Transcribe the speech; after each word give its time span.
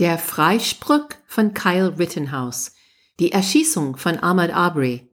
Der 0.00 0.16
Freispruch 0.16 1.10
von 1.26 1.52
Kyle 1.52 1.98
Rittenhouse, 1.98 2.72
die 3.18 3.32
Erschießung 3.32 3.98
von 3.98 4.18
Ahmad 4.18 4.50
Arbery, 4.50 5.12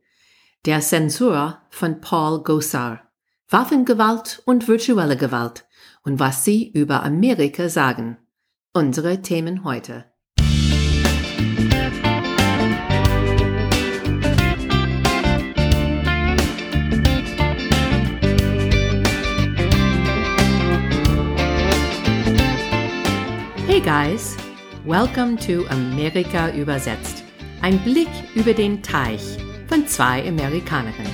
der 0.65 0.79
Zensur 0.79 1.57
von 1.69 1.99
Paul 1.99 2.41
Gosar, 2.41 3.01
Waffengewalt 3.49 4.41
und 4.45 4.69
virtuelle 4.69 5.17
Gewalt 5.17 5.65
und 6.03 6.21
was 6.21 6.45
sie 6.45 6.71
über 6.71 7.03
Amerika 7.03 7.67
sagen. 7.67 8.17
Unsere 8.71 9.21
Themen 9.21 9.65
heute. 9.65 10.05
Hey 23.67 23.81
guys! 23.81 24.46
Welcome 24.87 25.35
to 25.39 25.67
Amerika 25.67 26.49
übersetzt. 26.55 27.21
Ein 27.61 27.77
Blick 27.79 28.07
über 28.35 28.53
den 28.53 28.81
Teich 28.81 29.21
von 29.67 29.85
zwei 29.85 30.25
Amerikanerinnen. 30.25 31.11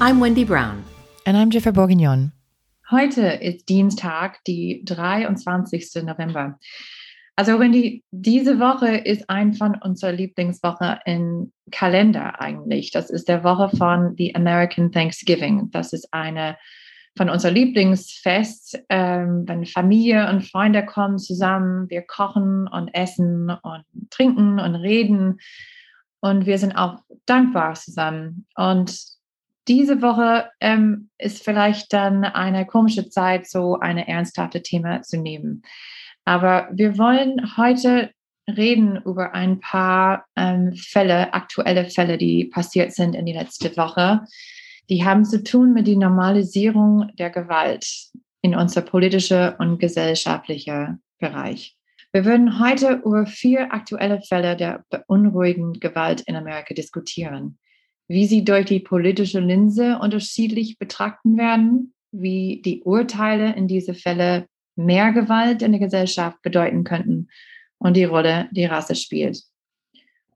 I'm 0.00 0.20
Wendy 0.20 0.44
Brown. 0.44 0.82
And 1.24 1.36
I'm 1.36 1.52
Jennifer 1.52 1.70
Bourguignon. 1.70 2.32
Heute 2.90 3.20
ist 3.20 3.68
Dienstag, 3.68 4.42
die 4.48 4.82
23. 4.84 6.02
November. 6.02 6.58
Also 7.36 7.60
Wendy, 7.60 8.02
diese 8.10 8.58
Woche 8.58 8.96
ist 8.96 9.30
ein 9.30 9.54
von 9.54 9.76
unserer 9.76 10.10
Lieblingswoche 10.10 10.98
im 11.06 11.52
Kalender 11.70 12.40
eigentlich. 12.40 12.90
Das 12.90 13.10
ist 13.10 13.28
der 13.28 13.44
Woche 13.44 13.68
von 13.76 14.16
The 14.18 14.34
American 14.34 14.90
Thanksgiving. 14.90 15.70
Das 15.70 15.92
ist 15.92 16.12
eine 16.12 16.56
von 17.16 17.28
unser 17.28 17.50
Lieblingsfest, 17.50 18.80
ähm, 18.88 19.44
wenn 19.46 19.66
Familie 19.66 20.30
und 20.30 20.42
Freunde 20.42 20.84
kommen 20.84 21.18
zusammen, 21.18 21.90
wir 21.90 22.02
kochen 22.02 22.66
und 22.68 22.88
essen 22.94 23.50
und 23.50 23.84
trinken 24.10 24.58
und 24.58 24.74
reden 24.74 25.38
und 26.20 26.46
wir 26.46 26.58
sind 26.58 26.74
auch 26.74 27.00
dankbar 27.26 27.74
zusammen. 27.74 28.46
Und 28.54 28.96
diese 29.68 30.00
Woche 30.00 30.50
ähm, 30.60 31.10
ist 31.18 31.44
vielleicht 31.44 31.92
dann 31.92 32.24
eine 32.24 32.66
komische 32.66 33.10
Zeit, 33.10 33.48
so 33.48 33.78
eine 33.78 34.08
ernsthafte 34.08 34.62
Thema 34.62 35.02
zu 35.02 35.18
nehmen. 35.18 35.62
Aber 36.24 36.68
wir 36.72 36.98
wollen 36.98 37.56
heute 37.56 38.10
reden 38.48 39.00
über 39.04 39.34
ein 39.34 39.60
paar 39.60 40.24
ähm, 40.36 40.72
Fälle, 40.74 41.32
aktuelle 41.34 41.84
Fälle, 41.90 42.18
die 42.18 42.46
passiert 42.46 42.92
sind 42.92 43.14
in 43.14 43.26
die 43.26 43.32
letzte 43.32 43.76
Woche 43.76 44.22
die 44.88 45.04
haben 45.04 45.24
zu 45.24 45.42
tun 45.42 45.72
mit 45.72 45.86
der 45.86 45.96
Normalisierung 45.96 47.10
der 47.18 47.30
Gewalt 47.30 48.10
in 48.42 48.54
unser 48.54 48.82
politischer 48.82 49.56
und 49.58 49.78
gesellschaftlicher 49.78 50.98
Bereich. 51.18 51.76
Wir 52.12 52.24
würden 52.24 52.58
heute 52.60 53.00
über 53.04 53.24
vier 53.24 53.72
aktuelle 53.72 54.20
Fälle 54.20 54.56
der 54.56 54.84
beunruhigenden 54.90 55.80
Gewalt 55.80 56.20
in 56.22 56.36
Amerika 56.36 56.74
diskutieren, 56.74 57.58
wie 58.06 58.26
sie 58.26 58.44
durch 58.44 58.66
die 58.66 58.80
politische 58.80 59.40
Linse 59.40 59.98
unterschiedlich 59.98 60.78
betrachten 60.78 61.38
werden, 61.38 61.94
wie 62.10 62.60
die 62.62 62.82
Urteile 62.82 63.54
in 63.54 63.66
diese 63.66 63.94
Fälle 63.94 64.46
mehr 64.76 65.12
Gewalt 65.12 65.62
in 65.62 65.72
der 65.72 65.80
Gesellschaft 65.80 66.42
bedeuten 66.42 66.84
könnten 66.84 67.28
und 67.78 67.96
die 67.96 68.04
Rolle, 68.04 68.48
die 68.52 68.66
Rasse 68.66 68.94
spielt. 68.94 69.42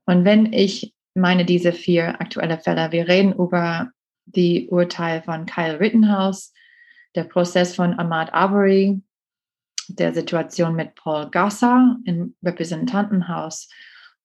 Und 0.05 0.25
wenn 0.25 0.51
ich 0.53 0.93
meine 1.13 1.45
diese 1.45 1.73
vier 1.73 2.19
aktuelle 2.21 2.57
Fälle, 2.57 2.91
wir 2.91 3.07
reden 3.07 3.33
über 3.33 3.91
die 4.27 4.69
Urteil 4.69 5.21
von 5.23 5.45
Kyle 5.45 5.79
Rittenhouse, 5.79 6.53
der 7.15 7.23
Prozess 7.23 7.75
von 7.75 7.97
Ahmad 7.97 8.33
Arbery, 8.33 9.01
der 9.87 10.13
Situation 10.13 10.75
mit 10.75 10.95
Paul 10.95 11.29
Gasser 11.29 11.97
im 12.05 12.35
Repräsentantenhaus 12.43 13.69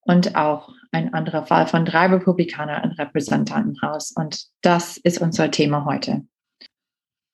und 0.00 0.34
auch 0.36 0.70
ein 0.90 1.14
anderer 1.14 1.46
Fall 1.46 1.66
von 1.66 1.84
drei 1.84 2.06
Republikanern 2.06 2.84
im 2.84 2.90
Repräsentantenhaus. 2.90 4.12
Und 4.12 4.46
das 4.62 4.96
ist 4.98 5.20
unser 5.20 5.50
Thema 5.50 5.84
heute. 5.84 6.26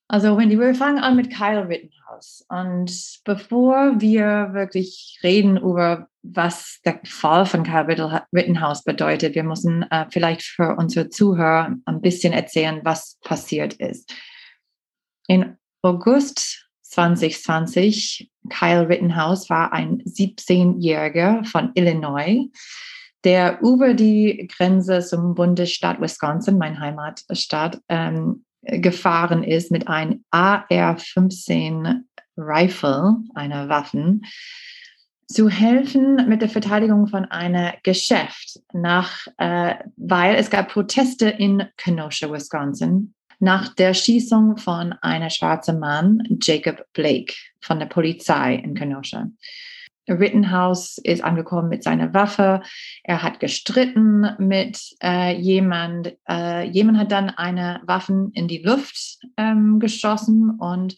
Also, 0.08 0.38
Wendy, 0.38 0.58
wir 0.58 0.74
fangen 0.74 0.98
an 0.98 1.16
mit 1.16 1.30
Kyle 1.34 1.68
Rittenhouse. 1.68 2.44
Und 2.48 3.20
bevor 3.24 4.00
wir 4.00 4.50
wirklich 4.52 5.18
reden 5.22 5.58
über, 5.58 6.08
was 6.34 6.80
der 6.84 7.00
Fall 7.04 7.46
von 7.46 7.62
Kyle 7.62 7.86
Rittenhouse 8.34 8.84
bedeutet, 8.84 9.34
wir 9.34 9.44
müssen 9.44 9.82
äh, 9.90 10.06
vielleicht 10.10 10.42
für 10.42 10.76
unsere 10.76 11.08
Zuhörer 11.08 11.74
ein 11.84 12.00
bisschen 12.00 12.32
erzählen, 12.32 12.80
was 12.84 13.18
passiert 13.24 13.74
ist. 13.74 14.12
In 15.26 15.56
August 15.82 16.68
2020, 16.82 18.30
Kyle 18.48 18.88
Rittenhouse 18.88 19.50
war 19.50 19.72
ein 19.72 20.02
17-Jähriger 20.02 21.44
von 21.44 21.70
Illinois, 21.74 22.48
der 23.24 23.60
über 23.60 23.94
die 23.94 24.48
Grenze 24.54 25.00
zum 25.00 25.34
Bundesstaat 25.34 26.00
Wisconsin, 26.00 26.58
mein 26.58 26.80
Heimatstaat, 26.80 27.80
ähm, 27.88 28.44
gefahren 28.62 29.44
ist 29.44 29.70
mit 29.70 29.88
einem 29.88 30.24
AR-15 30.30 32.00
Rifle, 32.36 33.16
einer 33.34 33.68
Waffen, 33.68 34.22
zu 35.28 35.50
helfen 35.50 36.26
mit 36.26 36.40
der 36.40 36.48
Verteidigung 36.48 37.06
von 37.06 37.26
einem 37.26 37.72
Geschäft, 37.82 38.60
nach, 38.72 39.26
äh, 39.36 39.74
weil 39.96 40.36
es 40.36 40.50
gab 40.50 40.68
Proteste 40.68 41.28
in 41.28 41.64
Kenosha, 41.76 42.32
Wisconsin, 42.32 43.14
nach 43.38 43.74
der 43.74 43.94
Schießung 43.94 44.56
von 44.56 44.94
einem 44.94 45.30
schwarzen 45.30 45.78
Mann, 45.78 46.22
Jacob 46.42 46.82
Blake, 46.94 47.34
von 47.60 47.78
der 47.78 47.86
Polizei 47.86 48.54
in 48.54 48.74
Kenosha. 48.74 49.28
Rittenhouse 50.08 50.96
ist 50.98 51.22
angekommen 51.22 51.68
mit 51.68 51.82
seiner 51.82 52.14
Waffe. 52.14 52.62
Er 53.04 53.22
hat 53.22 53.40
gestritten 53.40 54.26
mit 54.38 54.80
äh, 55.02 55.36
jemand. 55.36 56.16
Äh, 56.26 56.66
jemand 56.70 56.98
hat 56.98 57.12
dann 57.12 57.28
eine 57.28 57.82
Waffe 57.84 58.30
in 58.32 58.48
die 58.48 58.62
Luft 58.62 59.18
ähm, 59.36 59.78
geschossen 59.78 60.50
und 60.58 60.96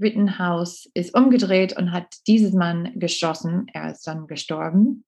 Rittenhouse 0.00 0.90
ist 0.94 1.14
umgedreht 1.14 1.76
und 1.76 1.92
hat 1.92 2.06
dieses 2.26 2.52
Mann 2.52 2.92
geschossen. 2.96 3.66
Er 3.72 3.90
ist 3.90 4.06
dann 4.06 4.26
gestorben. 4.26 5.04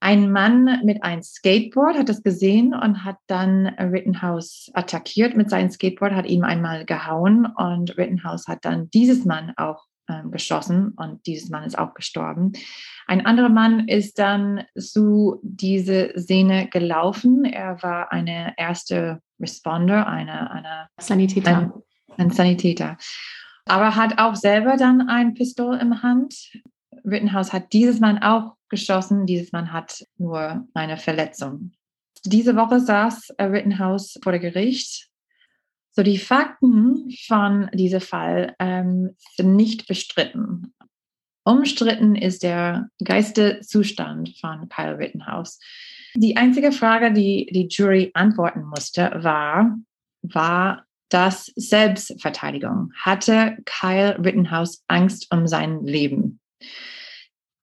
Ein 0.00 0.32
Mann 0.32 0.80
mit 0.84 1.04
einem 1.04 1.22
Skateboard 1.22 1.96
hat 1.96 2.08
das 2.08 2.24
gesehen 2.24 2.74
und 2.74 3.04
hat 3.04 3.18
dann 3.28 3.68
Rittenhouse 3.68 4.68
attackiert 4.74 5.36
mit 5.36 5.48
seinem 5.48 5.70
Skateboard, 5.70 6.12
hat 6.12 6.26
ihm 6.26 6.42
einmal 6.42 6.84
gehauen 6.84 7.46
und 7.46 7.96
Rittenhouse 7.96 8.48
hat 8.48 8.64
dann 8.64 8.90
dieses 8.90 9.24
Mann 9.24 9.52
auch 9.56 9.84
ähm, 10.08 10.32
geschossen 10.32 10.94
und 10.96 11.24
dieses 11.26 11.50
Mann 11.50 11.62
ist 11.62 11.78
auch 11.78 11.94
gestorben. 11.94 12.50
Ein 13.06 13.24
anderer 13.24 13.48
Mann 13.48 13.86
ist 13.86 14.18
dann 14.18 14.64
zu 14.76 15.38
diese 15.44 16.12
Szene 16.18 16.68
gelaufen. 16.68 17.44
Er 17.44 17.80
war 17.84 18.10
eine 18.10 18.54
erste 18.56 19.20
Responder, 19.40 20.08
eine, 20.08 20.50
eine 20.50 20.88
Sanitäter. 20.98 21.56
Ein, 21.58 21.72
ein 22.18 22.30
Sanitäter. 22.30 22.96
Aber 23.66 23.96
hat 23.96 24.18
auch 24.18 24.34
selber 24.34 24.76
dann 24.76 25.08
ein 25.08 25.34
Pistol 25.34 25.76
im 25.76 26.02
Hand. 26.02 26.52
Rittenhouse 27.04 27.52
hat 27.52 27.72
dieses 27.72 28.00
Mann 28.00 28.18
auch 28.18 28.56
geschossen. 28.68 29.26
Dieses 29.26 29.52
Mann 29.52 29.72
hat 29.72 30.04
nur 30.18 30.66
eine 30.74 30.96
Verletzung. 30.96 31.72
Diese 32.24 32.56
Woche 32.56 32.80
saß 32.80 33.34
Rittenhouse 33.38 34.18
vor 34.22 34.32
der 34.32 34.40
Gericht 34.40 35.12
so, 35.94 36.02
die 36.02 36.18
Fakten 36.18 37.10
von 37.26 37.70
diesem 37.74 38.00
Fall 38.00 38.54
ähm, 38.58 39.14
sind 39.36 39.56
nicht 39.56 39.86
bestritten. 39.86 40.74
Umstritten 41.44 42.14
ist 42.14 42.42
der 42.42 42.88
Geistezustand 43.04 44.38
von 44.40 44.68
Kyle 44.70 44.96
Rittenhouse. 44.96 45.58
Die 46.14 46.36
einzige 46.36 46.72
Frage, 46.72 47.12
die 47.12 47.46
die 47.52 47.68
Jury 47.68 48.10
antworten 48.14 48.64
musste, 48.64 49.10
war, 49.16 49.76
war 50.22 50.86
das 51.12 51.52
Selbstverteidigung? 51.56 52.92
Hatte 52.96 53.56
Kyle 53.64 54.18
Rittenhouse 54.18 54.82
Angst 54.88 55.32
um 55.32 55.46
sein 55.46 55.84
Leben? 55.84 56.40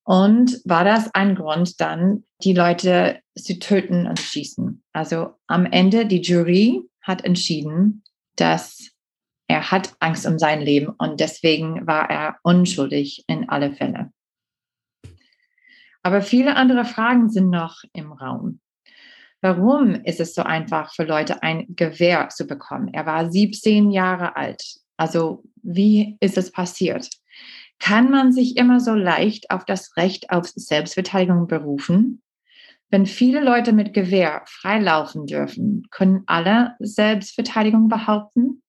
Und 0.03 0.61
war 0.65 0.83
das 0.83 1.13
ein 1.13 1.35
Grund, 1.35 1.79
dann 1.79 2.23
die 2.43 2.53
Leute 2.53 3.21
zu 3.35 3.59
töten 3.59 4.07
und 4.07 4.17
zu 4.17 4.25
schießen? 4.25 4.83
Also 4.91 5.35
am 5.47 5.65
Ende, 5.65 6.05
die 6.05 6.21
Jury 6.21 6.81
hat 7.01 7.23
entschieden, 7.23 8.03
dass 8.35 8.91
er 9.47 9.71
hat 9.71 9.95
Angst 9.99 10.25
um 10.27 10.37
sein 10.37 10.61
Leben 10.61 10.89
und 10.97 11.19
deswegen 11.19 11.85
war 11.87 12.09
er 12.09 12.37
unschuldig 12.43 13.23
in 13.27 13.49
alle 13.49 13.71
Fälle. 13.71 14.11
Aber 16.03 16.21
viele 16.21 16.55
andere 16.55 16.85
Fragen 16.85 17.29
sind 17.29 17.49
noch 17.49 17.83
im 17.93 18.11
Raum. 18.11 18.61
Warum 19.41 19.95
ist 19.95 20.19
es 20.19 20.35
so 20.35 20.43
einfach 20.43 20.93
für 20.93 21.05
Leute 21.05 21.43
ein 21.43 21.65
Gewehr 21.69 22.29
zu 22.29 22.45
bekommen? 22.45 22.89
Er 22.93 23.05
war 23.05 23.31
17 23.31 23.89
Jahre 23.91 24.35
alt. 24.35 24.79
Also 24.97 25.43
wie 25.63 26.17
ist 26.19 26.37
es 26.37 26.51
passiert? 26.51 27.09
Kann 27.79 28.11
man 28.11 28.33
sich 28.33 28.57
immer 28.57 28.81
so 28.81 28.93
leicht 28.93 29.51
auf 29.51 29.63
das 29.63 29.95
Recht 29.95 30.29
auf 30.29 30.47
Selbstverteidigung 30.47 31.47
berufen? 31.47 32.21
Wenn 32.89 33.05
viele 33.05 33.41
Leute 33.41 33.71
mit 33.71 33.93
Gewehr 33.93 34.41
freilaufen 34.45 35.25
dürfen, 35.25 35.87
können 35.89 36.23
alle 36.25 36.75
Selbstverteidigung 36.79 37.87
behaupten? 37.87 38.61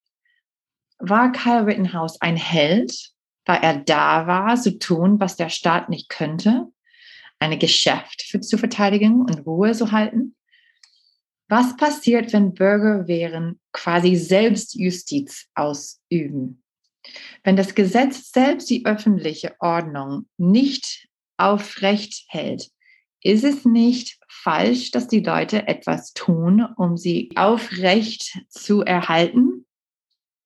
War 0.99 1.33
Kyle 1.33 1.67
Rittenhouse 1.67 2.21
ein 2.21 2.37
Held, 2.37 3.11
weil 3.47 3.59
er 3.63 3.79
da 3.79 4.27
war, 4.29 4.57
zu 4.57 4.79
tun, 4.79 5.19
was 5.19 5.37
der 5.37 5.49
Staat 5.49 5.89
nicht 5.89 6.09
könnte, 6.11 6.67
eine 7.41 7.59
Geschäft 7.59 8.23
für, 8.23 8.41
zu 8.41 8.59
verteidigen 8.59 9.23
und 9.23 9.47
Ruhe 9.47 9.73
zu 9.73 9.91
halten? 9.91 10.37
Was 11.51 11.77
passiert, 11.77 12.33
wenn 12.33 12.55
Bürger 12.55 13.09
wären 13.09 13.59
quasi 13.73 14.15
Selbstjustiz 14.15 15.49
ausüben? 15.57 16.63
Wenn 17.43 17.57
das 17.57 17.75
Gesetz 17.75 18.31
selbst 18.31 18.71
die 18.71 18.87
öffentliche 18.87 19.57
Ordnung 19.59 20.29
nicht 20.37 21.09
aufrecht 21.39 22.27
hält, 22.29 22.71
ist 23.21 23.43
es 23.43 23.65
nicht 23.65 24.21
falsch, 24.29 24.93
dass 24.93 25.09
die 25.09 25.25
Leute 25.25 25.67
etwas 25.67 26.13
tun, 26.13 26.65
um 26.77 26.97
sie 26.97 27.33
aufrecht 27.35 28.39
zu 28.49 28.83
erhalten? 28.83 29.67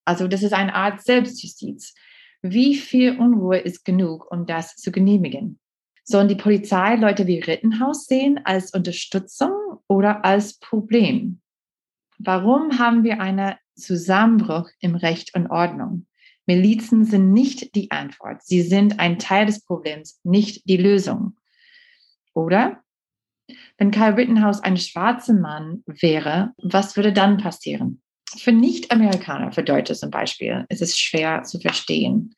Also 0.05 0.27
das 0.27 0.41
ist 0.41 0.53
eine 0.53 0.73
Art 0.73 1.03
Selbstjustiz. 1.03 1.93
Wie 2.41 2.75
viel 2.75 3.19
Unruhe 3.19 3.59
ist 3.59 3.85
genug, 3.85 4.31
um 4.31 4.47
das 4.47 4.75
zu 4.75 4.91
genehmigen? 4.91 5.59
Sollen 6.07 6.27
die 6.27 6.35
Polizei 6.35 6.95
Leute 6.97 7.25
wie 7.25 7.39
Rittenhaus 7.39 8.05
sehen 8.05 8.39
als 8.43 8.71
Unterstützung 8.73 9.51
oder 9.87 10.23
als 10.23 10.59
Problem? 10.59 11.41
Warum 12.19 12.77
haben 12.77 13.03
wir 13.03 13.19
einen 13.19 13.55
Zusammenbruch 13.75 14.69
im 14.79 14.93
Recht 14.95 15.35
und 15.35 15.47
Ordnung? 15.47 16.05
Milizen 16.45 17.05
sind 17.05 17.33
nicht 17.33 17.73
die 17.75 17.89
Antwort. 17.89 18.43
Sie 18.43 18.61
sind 18.61 18.99
ein 18.99 19.17
Teil 19.17 19.47
des 19.47 19.65
Problems, 19.65 20.19
nicht 20.23 20.69
die 20.69 20.77
Lösung. 20.77 21.37
Oder? 22.35 22.83
Wenn 23.79 23.89
Karl 23.89 24.13
Rittenhouse 24.13 24.61
ein 24.61 24.77
schwarzer 24.77 25.33
Mann 25.33 25.83
wäre, 25.87 26.53
was 26.61 26.95
würde 26.95 27.13
dann 27.13 27.37
passieren? 27.37 28.03
Für 28.37 28.51
Nicht-Amerikaner, 28.51 29.51
für 29.51 29.63
Deutsche 29.63 29.95
zum 29.95 30.11
Beispiel, 30.11 30.65
ist 30.69 30.83
es 30.83 30.99
schwer 30.99 31.41
zu 31.43 31.59
verstehen, 31.59 32.35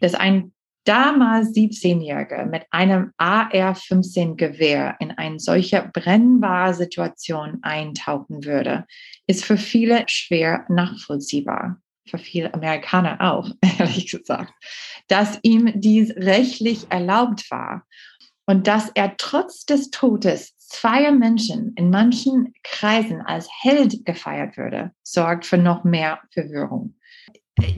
dass 0.00 0.14
ein 0.14 0.52
damals 0.90 1.52
17-Jähriger 1.52 2.46
mit 2.46 2.64
einem 2.72 3.12
AR-15-Gewehr 3.16 4.96
in 4.98 5.12
eine 5.12 5.38
solche 5.38 5.88
brennbare 5.92 6.74
Situation 6.74 7.60
eintauchen 7.62 8.44
würde, 8.44 8.86
ist 9.28 9.44
für 9.44 9.56
viele 9.56 10.02
schwer 10.08 10.66
nachvollziehbar. 10.68 11.80
Für 12.08 12.18
viele 12.18 12.52
Amerikaner 12.52 13.20
auch, 13.20 13.48
ehrlich 13.78 14.10
gesagt, 14.10 14.52
dass 15.06 15.38
ihm 15.42 15.70
dies 15.76 16.10
rechtlich 16.16 16.90
erlaubt 16.90 17.48
war 17.52 17.86
und 18.46 18.66
dass 18.66 18.90
er 18.96 19.16
trotz 19.16 19.64
des 19.64 19.90
Todes 19.90 20.56
zweier 20.58 21.12
Menschen 21.12 21.72
in 21.76 21.90
manchen 21.90 22.52
Kreisen 22.64 23.20
als 23.20 23.48
Held 23.62 24.04
gefeiert 24.04 24.56
würde, 24.56 24.90
sorgt 25.04 25.46
für 25.46 25.58
noch 25.58 25.84
mehr 25.84 26.18
Verwirrung. 26.32 26.96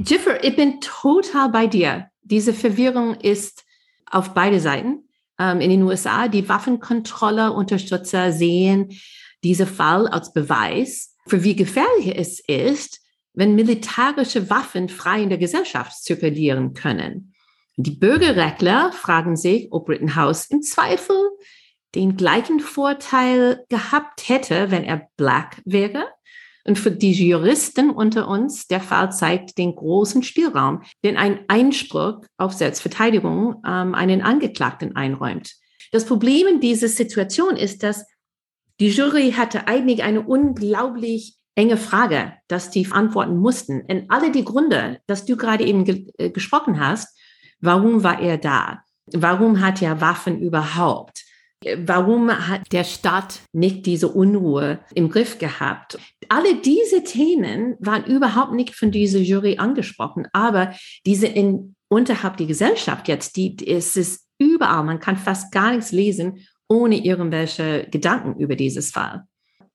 Jiffer, 0.04 0.42
ich 0.44 0.56
bin 0.56 0.80
total 0.80 1.48
bei 1.50 1.66
dir. 1.66 2.08
Diese 2.22 2.52
Verwirrung 2.52 3.14
ist 3.14 3.64
auf 4.10 4.34
beide 4.34 4.60
Seiten. 4.60 5.08
Ähm, 5.38 5.60
in 5.60 5.70
den 5.70 5.82
USA, 5.82 6.28
die 6.28 6.48
Waffenkontrolle, 6.48 7.52
Unterstützer 7.52 8.32
sehen 8.32 8.90
diesen 9.42 9.66
Fall 9.66 10.06
als 10.06 10.32
Beweis 10.32 11.16
für 11.26 11.42
wie 11.44 11.56
gefährlich 11.56 12.16
es 12.16 12.40
ist, 12.40 13.00
wenn 13.34 13.54
militärische 13.54 14.50
Waffen 14.50 14.88
frei 14.88 15.22
in 15.22 15.30
der 15.30 15.38
Gesellschaft 15.38 16.02
zirkulieren 16.02 16.74
können. 16.74 17.34
Die 17.76 17.92
Bürgerrechtler 17.92 18.92
fragen 18.92 19.36
sich, 19.36 19.68
ob 19.70 19.88
Rittenhouse 19.88 20.46
im 20.46 20.62
Zweifel 20.62 21.16
den 21.94 22.16
gleichen 22.16 22.60
Vorteil 22.60 23.64
gehabt 23.68 24.28
hätte, 24.28 24.70
wenn 24.70 24.84
er 24.84 25.08
black 25.16 25.62
wäre. 25.64 26.06
Und 26.64 26.78
für 26.78 26.90
die 26.90 27.12
Juristen 27.12 27.90
unter 27.90 28.28
uns, 28.28 28.66
der 28.66 28.80
Fall 28.80 29.12
zeigt 29.12 29.58
den 29.58 29.74
großen 29.74 30.22
Spielraum, 30.22 30.82
den 31.04 31.16
ein 31.16 31.40
Einspruch 31.48 32.20
auf 32.36 32.52
Selbstverteidigung 32.52 33.62
ähm, 33.66 33.94
einen 33.94 34.22
Angeklagten 34.22 34.94
einräumt. 34.94 35.54
Das 35.90 36.04
Problem 36.04 36.46
in 36.46 36.60
dieser 36.60 36.88
Situation 36.88 37.56
ist, 37.56 37.82
dass 37.82 38.06
die 38.80 38.88
Jury 38.88 39.32
hatte 39.32 39.66
eigentlich 39.66 40.02
eine 40.02 40.22
unglaublich 40.22 41.36
enge 41.54 41.76
Frage, 41.76 42.32
dass 42.48 42.70
die 42.70 42.90
antworten 42.90 43.36
mussten. 43.38 43.82
Und 43.82 44.10
alle 44.10 44.30
die 44.30 44.44
Gründe, 44.44 45.00
dass 45.06 45.26
du 45.26 45.36
gerade 45.36 45.64
eben 45.64 45.84
ge 45.84 46.06
äh, 46.18 46.30
gesprochen 46.30 46.80
hast, 46.80 47.18
Warum 47.62 48.02
war 48.02 48.20
er 48.20 48.38
da? 48.38 48.82
Warum 49.06 49.60
hat 49.60 49.80
er 49.82 50.00
Waffen 50.00 50.40
überhaupt? 50.40 51.24
Warum 51.84 52.30
hat 52.30 52.62
der 52.72 52.84
Staat 52.84 53.40
nicht 53.52 53.86
diese 53.86 54.08
Unruhe 54.08 54.80
im 54.94 55.08
Griff 55.08 55.38
gehabt? 55.38 55.98
Alle 56.28 56.56
diese 56.56 57.04
Themen 57.04 57.76
waren 57.78 58.04
überhaupt 58.04 58.52
nicht 58.52 58.74
von 58.74 58.90
dieser 58.90 59.18
Jury 59.18 59.58
angesprochen, 59.58 60.26
aber 60.32 60.74
diese 61.06 61.26
in, 61.26 61.74
unterhalb 61.88 62.36
der 62.36 62.46
Gesellschaft 62.46 63.08
jetzt, 63.08 63.36
die, 63.36 63.56
es 63.66 63.96
ist 63.96 64.26
überall, 64.38 64.84
man 64.84 65.00
kann 65.00 65.16
fast 65.16 65.52
gar 65.52 65.72
nichts 65.72 65.92
lesen, 65.92 66.46
ohne 66.68 67.04
irgendwelche 67.04 67.86
Gedanken 67.90 68.40
über 68.40 68.56
dieses 68.56 68.90
Fall. 68.90 69.24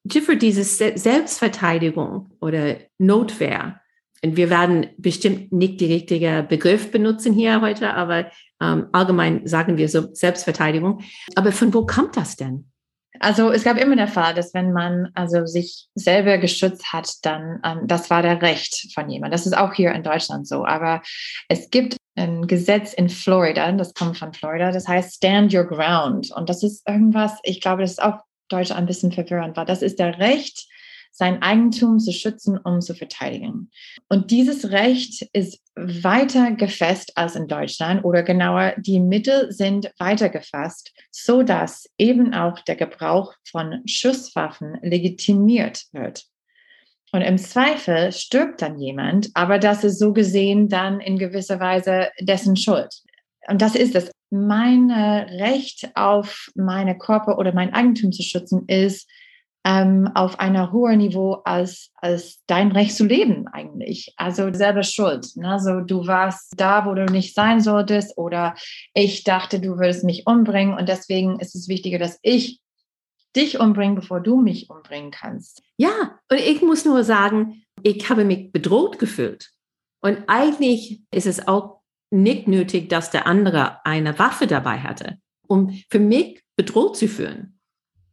Jiffer, 0.04 0.36
diese 0.36 0.64
Selbstverteidigung 0.64 2.32
oder 2.40 2.78
Notwehr, 2.98 3.82
und 4.24 4.36
wir 4.36 4.50
werden 4.50 4.88
bestimmt 4.98 5.52
nicht 5.54 5.80
die 5.80 5.94
richtige 5.94 6.46
Begriff 6.48 6.92
benutzen 6.92 7.34
hier 7.34 7.62
heute, 7.62 7.94
aber 7.94 8.32
ähm, 8.62 8.88
allgemein 8.92 9.46
sagen 9.46 9.78
wir 9.78 9.90
so 9.90 10.14
Selbstverteidigung. 10.14 11.04
Aber 11.36 11.52
von 11.52 11.74
wo 11.74 11.86
kommt 11.86 12.18
das 12.18 12.36
denn? 12.36 12.72
Also 13.20 13.52
es 13.52 13.64
gab 13.64 13.78
immer 13.78 13.96
der 13.96 14.08
Fall, 14.08 14.34
dass 14.34 14.54
wenn 14.54 14.74
man 14.74 15.10
also 15.16 15.46
sich 15.46 15.88
selber 15.96 16.38
geschützt 16.38 16.94
hat, 16.94 17.10
dann 17.24 17.60
ähm, 17.64 17.82
das 17.86 18.10
war 18.10 18.22
der 18.22 18.42
Recht 18.42 18.94
von 18.94 19.10
jemand. 19.10 19.34
Das 19.34 19.46
ist 19.46 19.58
auch 19.58 19.74
hier 19.74 19.92
in 19.94 20.04
Deutschland 20.04 20.48
so. 20.48 20.66
Aber 20.66 21.02
es 21.48 21.70
gibt 21.70 21.98
ein 22.16 22.48
Gesetz 22.48 22.94
in 22.94 23.10
Florida, 23.10 23.72
das 23.72 23.94
kommt 23.94 24.18
von 24.18 24.34
Florida, 24.34 24.72
das 24.72 24.88
heißt 24.88 25.16
Stand 25.16 25.54
Your 25.54 25.66
Ground. 25.66 26.32
Und 26.32 26.50
das 26.50 26.64
ist 26.64 26.88
irgendwas, 26.88 27.34
ich 27.44 27.62
glaube, 27.62 27.82
das 27.82 27.92
ist 27.92 28.04
auch 28.04 28.20
Deutsch 28.50 28.72
ein 28.72 28.86
bisschen 28.86 29.12
verwirrend 29.12 29.56
war. 29.58 29.66
Das 29.66 29.82
ist 29.82 30.00
der 30.00 30.18
Recht, 30.20 30.68
sein 31.18 31.42
Eigentum 31.42 31.98
zu 31.98 32.12
schützen, 32.12 32.60
um 32.60 32.80
zu 32.80 32.94
verteidigen. 32.94 33.72
Und 34.08 34.30
dieses 34.30 34.70
Recht 34.70 35.28
ist 35.34 35.60
weiter 35.76 36.52
gefasst 36.52 37.14
als 37.16 37.36
in 37.36 37.48
Deutschland 37.48 38.06
oder 38.06 38.22
genauer, 38.22 38.76
die 38.78 39.00
Mittel 39.00 39.52
sind 39.52 39.92
weiter 39.98 40.30
gefasst, 40.30 40.94
so 41.10 41.42
dass 41.42 41.90
eben 41.98 42.36
auch 42.36 42.60
der 42.60 42.76
Gebrauch 42.76 43.34
von 43.50 43.82
Schusswaffen 43.88 44.78
legitimiert 44.84 45.86
wird. 45.92 46.24
Und 47.12 47.22
im 47.22 47.40
Zweifel 47.40 48.12
stirbt 48.12 48.62
dann 48.62 48.80
jemand, 48.80 49.32
aber 49.34 49.58
das 49.58 49.84
ist 49.84 49.98
so 49.98 50.14
gesehen 50.14 50.70
dann 50.70 51.00
in 51.00 51.18
gewisser 51.18 51.60
Weise 51.60 52.10
dessen 52.20 52.56
Schuld. 52.56 52.94
Und 53.48 53.64
das 53.64 53.76
ist 53.76 53.96
es. 53.96 54.12
Mein 54.30 54.92
Recht 54.92 55.90
auf 55.96 56.50
meine 56.54 56.98
Körper 56.98 57.40
oder 57.40 57.54
mein 57.54 57.74
Eigentum 57.74 58.12
zu 58.12 58.22
schützen 58.22 58.66
ist 58.68 59.10
ähm, 59.68 60.10
auf 60.16 60.40
einer 60.40 60.72
hohen 60.72 61.00
Niveau 61.00 61.42
als, 61.44 61.92
als 61.96 62.42
dein 62.48 62.72
Recht 62.72 62.96
zu 62.96 63.06
leben 63.06 63.50
eigentlich. 63.50 64.14
Also 64.16 64.54
selber 64.54 64.84
schuld. 64.84 65.36
Ne? 65.36 65.52
Also 65.52 65.82
du 65.82 66.08
warst 66.08 66.54
da, 66.56 66.86
wo 66.86 66.94
du 66.94 67.06
nicht 67.06 67.36
sein 67.36 67.60
solltest 67.60 68.18
oder 68.18 68.56
ich 68.94 69.26
dachte, 69.26 69.60
du 69.60 69.78
würdest 69.78 70.06
mich 70.06 70.26
umbringen 70.26 70.74
und 70.74 70.88
deswegen 70.88 71.42
ist 71.42 71.54
es 71.54 71.68
wichtiger, 71.68 72.00
dass 72.00 72.18
ich 72.22 72.62
dich 73.36 73.60
umbringe, 73.60 73.96
bevor 73.96 74.22
du 74.22 74.38
mich 74.38 74.70
umbringen 74.70 75.12
kannst. 75.12 75.62
Ja, 75.76 76.18
und 76.32 76.40
ich 76.40 76.62
muss 76.62 76.86
nur 76.86 77.04
sagen, 77.04 77.66
ich 77.84 78.10
habe 78.10 78.24
mich 78.24 78.54
bedroht 78.54 79.00
gefühlt. 79.00 79.52
Und 80.02 80.24
eigentlich 80.28 81.02
ist 81.12 81.28
es 81.28 81.46
auch 81.46 81.82
nicht 82.10 82.48
nötig, 82.48 82.88
dass 82.88 83.12
der 83.12 83.28
andere 83.28 83.86
eine 83.86 84.18
Waffe 84.18 84.48
dabei 84.48 84.80
hatte, 84.80 85.18
um 85.46 85.78
für 85.90 86.00
mich 86.00 86.42
bedroht 86.56 86.96
zu 86.96 87.10
fühlen. 87.10 87.57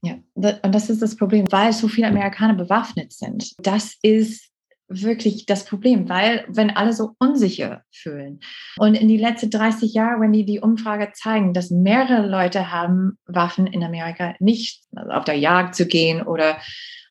Ja, 0.04 0.16
und 0.34 0.74
das 0.74 0.90
ist 0.90 1.00
das 1.00 1.16
Problem, 1.16 1.46
weil 1.50 1.72
so 1.72 1.88
viele 1.88 2.08
Amerikaner 2.08 2.54
bewaffnet 2.54 3.12
sind. 3.12 3.52
Das 3.58 3.96
ist 4.02 4.50
wirklich 4.88 5.46
das 5.46 5.64
Problem, 5.64 6.08
weil 6.08 6.44
wenn 6.48 6.70
alle 6.70 6.92
so 6.92 7.12
unsicher 7.18 7.82
fühlen 7.90 8.40
und 8.76 8.94
in 8.94 9.08
die 9.08 9.16
letzten 9.16 9.50
30 9.50 9.94
Jahre, 9.94 10.20
wenn 10.20 10.32
die 10.32 10.44
die 10.44 10.60
Umfrage 10.60 11.10
zeigen, 11.14 11.54
dass 11.54 11.70
mehrere 11.70 12.26
Leute 12.26 12.70
haben 12.70 13.18
Waffen 13.26 13.66
in 13.66 13.82
Amerika, 13.82 14.34
nicht 14.40 14.82
auf 14.94 15.24
der 15.24 15.38
Jagd 15.38 15.74
zu 15.74 15.86
gehen 15.86 16.22
oder 16.22 16.58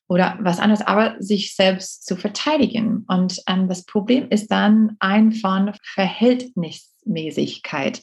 oder 0.08 0.38
was 0.42 0.60
anderes, 0.60 0.86
aber 0.86 1.16
sich 1.20 1.56
selbst 1.56 2.06
zu 2.06 2.16
verteidigen. 2.16 3.06
Und 3.08 3.42
ähm, 3.48 3.68
das 3.68 3.86
Problem 3.86 4.28
ist 4.30 4.52
dann 4.52 4.96
ein 5.00 5.32
von 5.32 5.74
Verhältnismäßigkeit. 7.04 8.02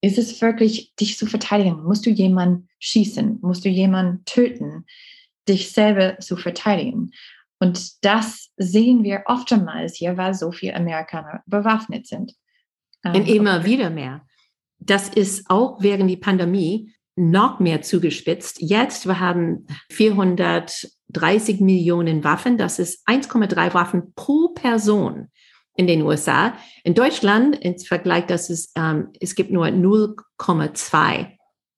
Ist 0.00 0.18
es 0.18 0.40
wirklich, 0.40 0.94
dich 0.96 1.16
zu 1.16 1.26
verteidigen? 1.26 1.82
Musst 1.82 2.06
du 2.06 2.10
jemanden 2.10 2.68
schießen? 2.78 3.38
Musst 3.42 3.64
du 3.64 3.68
jemanden 3.68 4.24
töten, 4.24 4.86
dich 5.48 5.72
selber 5.72 6.18
zu 6.18 6.36
verteidigen? 6.36 7.12
Und 7.60 8.04
das 8.04 8.50
sehen 8.56 9.02
wir 9.02 9.24
oftmals 9.26 9.96
hier, 9.96 10.16
weil 10.16 10.34
so 10.34 10.52
viele 10.52 10.76
Amerikaner 10.76 11.42
bewaffnet 11.46 12.06
sind. 12.06 12.34
Und 13.04 13.16
ähm, 13.16 13.26
immer 13.26 13.64
wieder 13.64 13.90
mehr. 13.90 14.24
Das 14.78 15.08
ist 15.08 15.50
auch 15.50 15.82
während 15.82 16.10
der 16.10 16.16
Pandemie 16.16 16.92
noch 17.16 17.58
mehr 17.58 17.82
zugespitzt. 17.82 18.60
Jetzt, 18.60 19.06
wir 19.06 19.18
haben 19.18 19.66
430 19.90 21.58
Millionen 21.60 22.22
Waffen. 22.22 22.58
Das 22.58 22.78
ist 22.78 23.06
1,3 23.08 23.74
Waffen 23.74 24.12
pro 24.14 24.50
Person. 24.54 25.28
In 25.78 25.86
den 25.86 26.02
USA. 26.02 26.54
In 26.84 26.94
Deutschland, 26.94 27.56
im 27.56 27.78
Vergleich, 27.78 28.26
dass 28.26 28.50
es, 28.50 28.72
ähm, 28.76 29.08
es 29.20 29.34
gibt 29.34 29.50
nur 29.50 29.66
0,2 29.66 31.28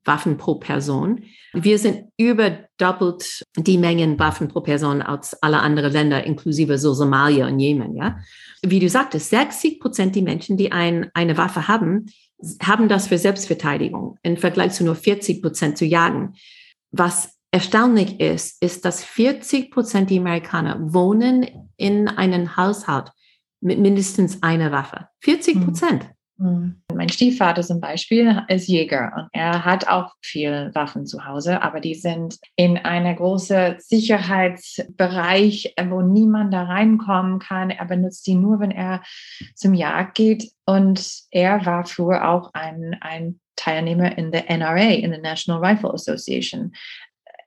Waffen 0.05 0.39
pro 0.39 0.55
Person. 0.55 1.25
Wir 1.53 1.79
sind 1.79 2.07
überdoppelt 2.17 3.45
die 3.57 3.77
Mengen 3.77 4.19
Waffen 4.19 4.49
pro 4.49 4.63
Person 4.63 5.03
als 5.03 5.41
alle 5.43 5.61
anderen 5.61 5.93
Länder, 5.93 6.25
inklusive 6.25 6.79
so 6.79 6.95
Somalia 6.95 7.47
und 7.47 7.61
Jemen, 7.61 7.95
ja. 7.95 8.19
Wie 8.63 8.81
du 8.81 8.89
sagtest, 8.89 9.29
60 9.31 9.79
Prozent 9.79 10.17
die 10.17 10.23
Menschen, 10.23 10.57
die 10.57 10.73
ein, 10.73 11.11
eine 11.13 11.37
Waffe 11.37 11.69
haben, 11.69 12.07
haben 12.63 12.89
das 12.89 13.09
für 13.09 13.19
Selbstverteidigung 13.19 14.19
im 14.23 14.39
Vergleich 14.39 14.73
zu 14.73 14.85
nur 14.85 14.95
40 14.95 15.43
Prozent 15.43 15.77
zu 15.77 15.85
jagen. 15.85 16.35
Was 16.91 17.35
erstaunlich 17.51 18.19
ist, 18.19 18.63
ist, 18.63 18.87
dass 18.87 19.05
40 19.05 19.71
Prozent 19.71 20.09
der 20.09 20.21
Amerikaner 20.21 20.79
wohnen 20.95 21.69
in 21.77 22.09
einem 22.09 22.57
Haushalt 22.57 23.13
mit 23.61 23.79
mindestens 23.79 24.43
einer 24.43 24.73
Waffe. 24.73 25.09
40 25.21 25.55
hm. 25.55 25.65
Prozent. 25.65 26.11
Mhm. 26.41 26.83
Mein 26.95 27.11
Stiefvater 27.11 27.63
zum 27.63 27.81
Beispiel 27.81 28.43
ist 28.49 28.67
Jäger 28.67 29.13
und 29.15 29.29
er 29.33 29.67
hat 29.67 29.89
auch 29.89 30.15
viel 30.23 30.71
Waffen 30.75 31.05
zu 31.05 31.27
Hause, 31.27 31.61
aber 31.63 31.81
die 31.81 31.95
sind 31.95 32.39
in 32.57 32.79
einer 32.79 33.15
großen 33.15 33.75
Sicherheitsbereich, 33.79 35.75
wo 35.91 36.01
niemand 36.01 36.55
da 36.55 36.63
reinkommen 36.63 37.41
kann. 37.41 37.69
Er 37.69 37.85
benutzt 37.85 38.27
die 38.27 38.37
nur, 38.37 38.59
wenn 38.59 38.71
er 38.71 39.03
zum 39.55 39.75
Jagd 39.75 40.15
geht. 40.15 40.51
Und 40.65 41.25
er 41.31 41.67
war 41.67 41.85
früher 41.85 42.27
auch 42.31 42.55
ein, 42.55 42.97
ein 43.03 43.39
Teilnehmer 43.57 44.17
in 44.17 44.33
der 44.33 44.49
NRA, 44.49 44.95
in 44.95 45.11
der 45.11 45.21
National 45.21 45.63
Rifle 45.63 45.93
Association. 45.93 46.73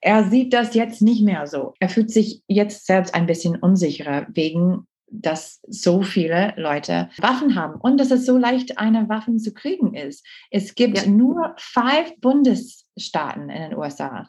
Er 0.01 0.25
sieht 0.25 0.53
das 0.53 0.75
jetzt 0.75 1.01
nicht 1.01 1.23
mehr 1.23 1.47
so. 1.47 1.73
Er 1.79 1.89
fühlt 1.89 2.11
sich 2.11 2.43
jetzt 2.47 2.85
selbst 2.85 3.15
ein 3.15 3.25
bisschen 3.25 3.55
unsicherer 3.55 4.27
wegen 4.29 4.85
dass 5.13 5.61
so 5.67 6.01
viele 6.01 6.53
Leute 6.57 7.09
Waffen 7.17 7.55
haben 7.55 7.79
und 7.79 7.99
dass 7.99 8.11
es 8.11 8.25
so 8.25 8.37
leicht, 8.37 8.77
eine 8.77 9.07
Waffe 9.09 9.35
zu 9.37 9.53
kriegen 9.53 9.93
ist. 9.93 10.25
Es 10.49 10.75
gibt 10.75 10.97
ja. 10.97 11.07
nur 11.07 11.53
fünf 11.57 12.19
Bundesstaaten 12.19 13.49
in 13.49 13.69
den 13.69 13.77
USA, 13.77 14.27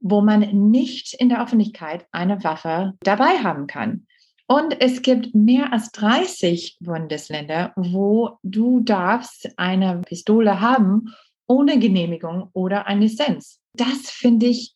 wo 0.00 0.20
man 0.20 0.40
nicht 0.70 1.14
in 1.14 1.30
der 1.30 1.42
Öffentlichkeit 1.42 2.06
eine 2.12 2.42
Waffe 2.44 2.94
dabei 3.00 3.38
haben 3.38 3.66
kann. 3.66 4.06
Und 4.46 4.80
es 4.80 5.02
gibt 5.02 5.34
mehr 5.34 5.72
als 5.72 5.90
30 5.92 6.78
Bundesländer, 6.80 7.72
wo 7.74 8.38
du 8.42 8.80
darfst 8.80 9.48
eine 9.56 10.02
Pistole 10.06 10.60
haben 10.60 11.14
ohne 11.48 11.78
Genehmigung 11.78 12.50
oder 12.52 12.86
eine 12.86 13.02
Lizenz. 13.02 13.60
Das 13.72 14.10
finde 14.10 14.46
ich 14.46 14.74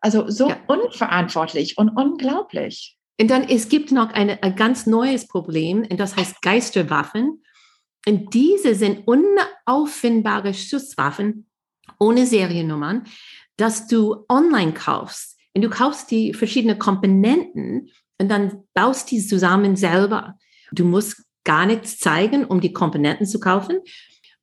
also 0.00 0.28
so 0.28 0.48
ja. 0.48 0.56
unverantwortlich 0.66 1.78
und 1.78 1.90
unglaublich. 1.90 2.96
Und 3.22 3.28
dann, 3.28 3.48
es 3.48 3.68
gibt 3.68 3.92
noch 3.92 4.10
eine, 4.10 4.42
ein 4.42 4.56
ganz 4.56 4.84
neues 4.84 5.28
Problem, 5.28 5.86
und 5.88 6.00
das 6.00 6.16
heißt 6.16 6.42
Geisterwaffen. 6.42 7.44
Und 8.04 8.34
diese 8.34 8.74
sind 8.74 9.06
unauffindbare 9.06 10.52
Schusswaffen 10.52 11.46
ohne 12.00 12.26
Seriennummern, 12.26 13.04
dass 13.56 13.86
du 13.86 14.24
online 14.28 14.72
kaufst. 14.72 15.38
Und 15.54 15.62
du 15.62 15.70
kaufst 15.70 16.10
die 16.10 16.34
verschiedenen 16.34 16.80
Komponenten 16.80 17.90
und 18.18 18.28
dann 18.28 18.64
baust 18.74 19.12
die 19.12 19.24
zusammen 19.24 19.76
selber. 19.76 20.36
Du 20.72 20.84
musst 20.84 21.22
gar 21.44 21.64
nichts 21.64 21.98
zeigen, 21.98 22.44
um 22.44 22.60
die 22.60 22.72
Komponenten 22.72 23.26
zu 23.26 23.38
kaufen. 23.38 23.78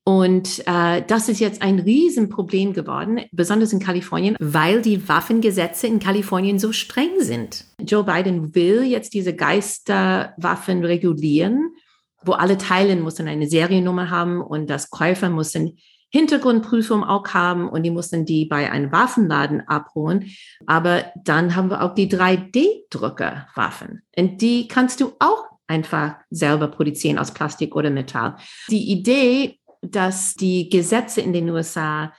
Und 0.10 0.63
äh, 0.66 1.04
das 1.06 1.30
ist 1.30 1.39
jetzt 1.39 1.62
ein 1.62 1.78
Riesenproblem 1.78 2.74
geworden, 2.74 3.22
besonders 3.32 3.74
in 3.74 3.80
Kalifornien, 3.80 4.36
weil 4.39 4.82
die 4.82 5.08
Waffengesetze 5.08 5.86
in 5.86 6.00
Kalifornien 6.00 6.58
so 6.58 6.72
streng 6.72 7.20
sind. 7.20 7.66
Joe 7.80 8.04
Biden 8.04 8.56
will 8.56 8.82
jetzt 8.82 9.13
diese 9.13 9.36
Geisterwaffen 9.36 10.84
regulieren, 10.84 11.75
wo 12.24 12.32
alle 12.32 12.58
teilen 12.58 13.04
müssen 13.04 13.28
eine 13.28 13.48
Seriennummer 13.48 14.10
haben 14.10 14.42
und 14.42 14.72
das 14.72 14.89
Käufer 14.89 15.30
müssen 15.30 15.78
Hintergrundprüfung 16.12 17.04
auch 17.04 17.28
haben 17.28 17.70
und 17.70 17.84
die 17.84 17.92
mussten 17.92 18.25
die 18.25 18.46
bei 18.46 18.72
einem 18.72 18.92
Waffenladen 18.92 19.62
abholen. 19.68 20.32
Aber 20.66 21.06
dann 21.24 21.56
haben 21.56 21.70
wir 21.70 21.84
auch 21.84 21.94
die 21.94 22.10
3D-Druckerwaffen 22.12 24.01
und 24.18 24.42
die 24.42 24.68
kannst 24.68 25.01
du 25.01 25.12
auch 25.20 25.46
einfach 25.68 26.16
selber 26.32 26.68
produzieren 26.68 27.20
aus 27.20 27.32
Plastik 27.32 27.75
oder 27.75 27.92
Metall. 27.92 28.38
Die 28.72 28.92
Idee 28.92 29.59
dass 29.82 30.36
die 30.36 30.70
Gesetze 30.70 31.22
in 31.22 31.34
den 31.34 31.50
USA 31.50 32.14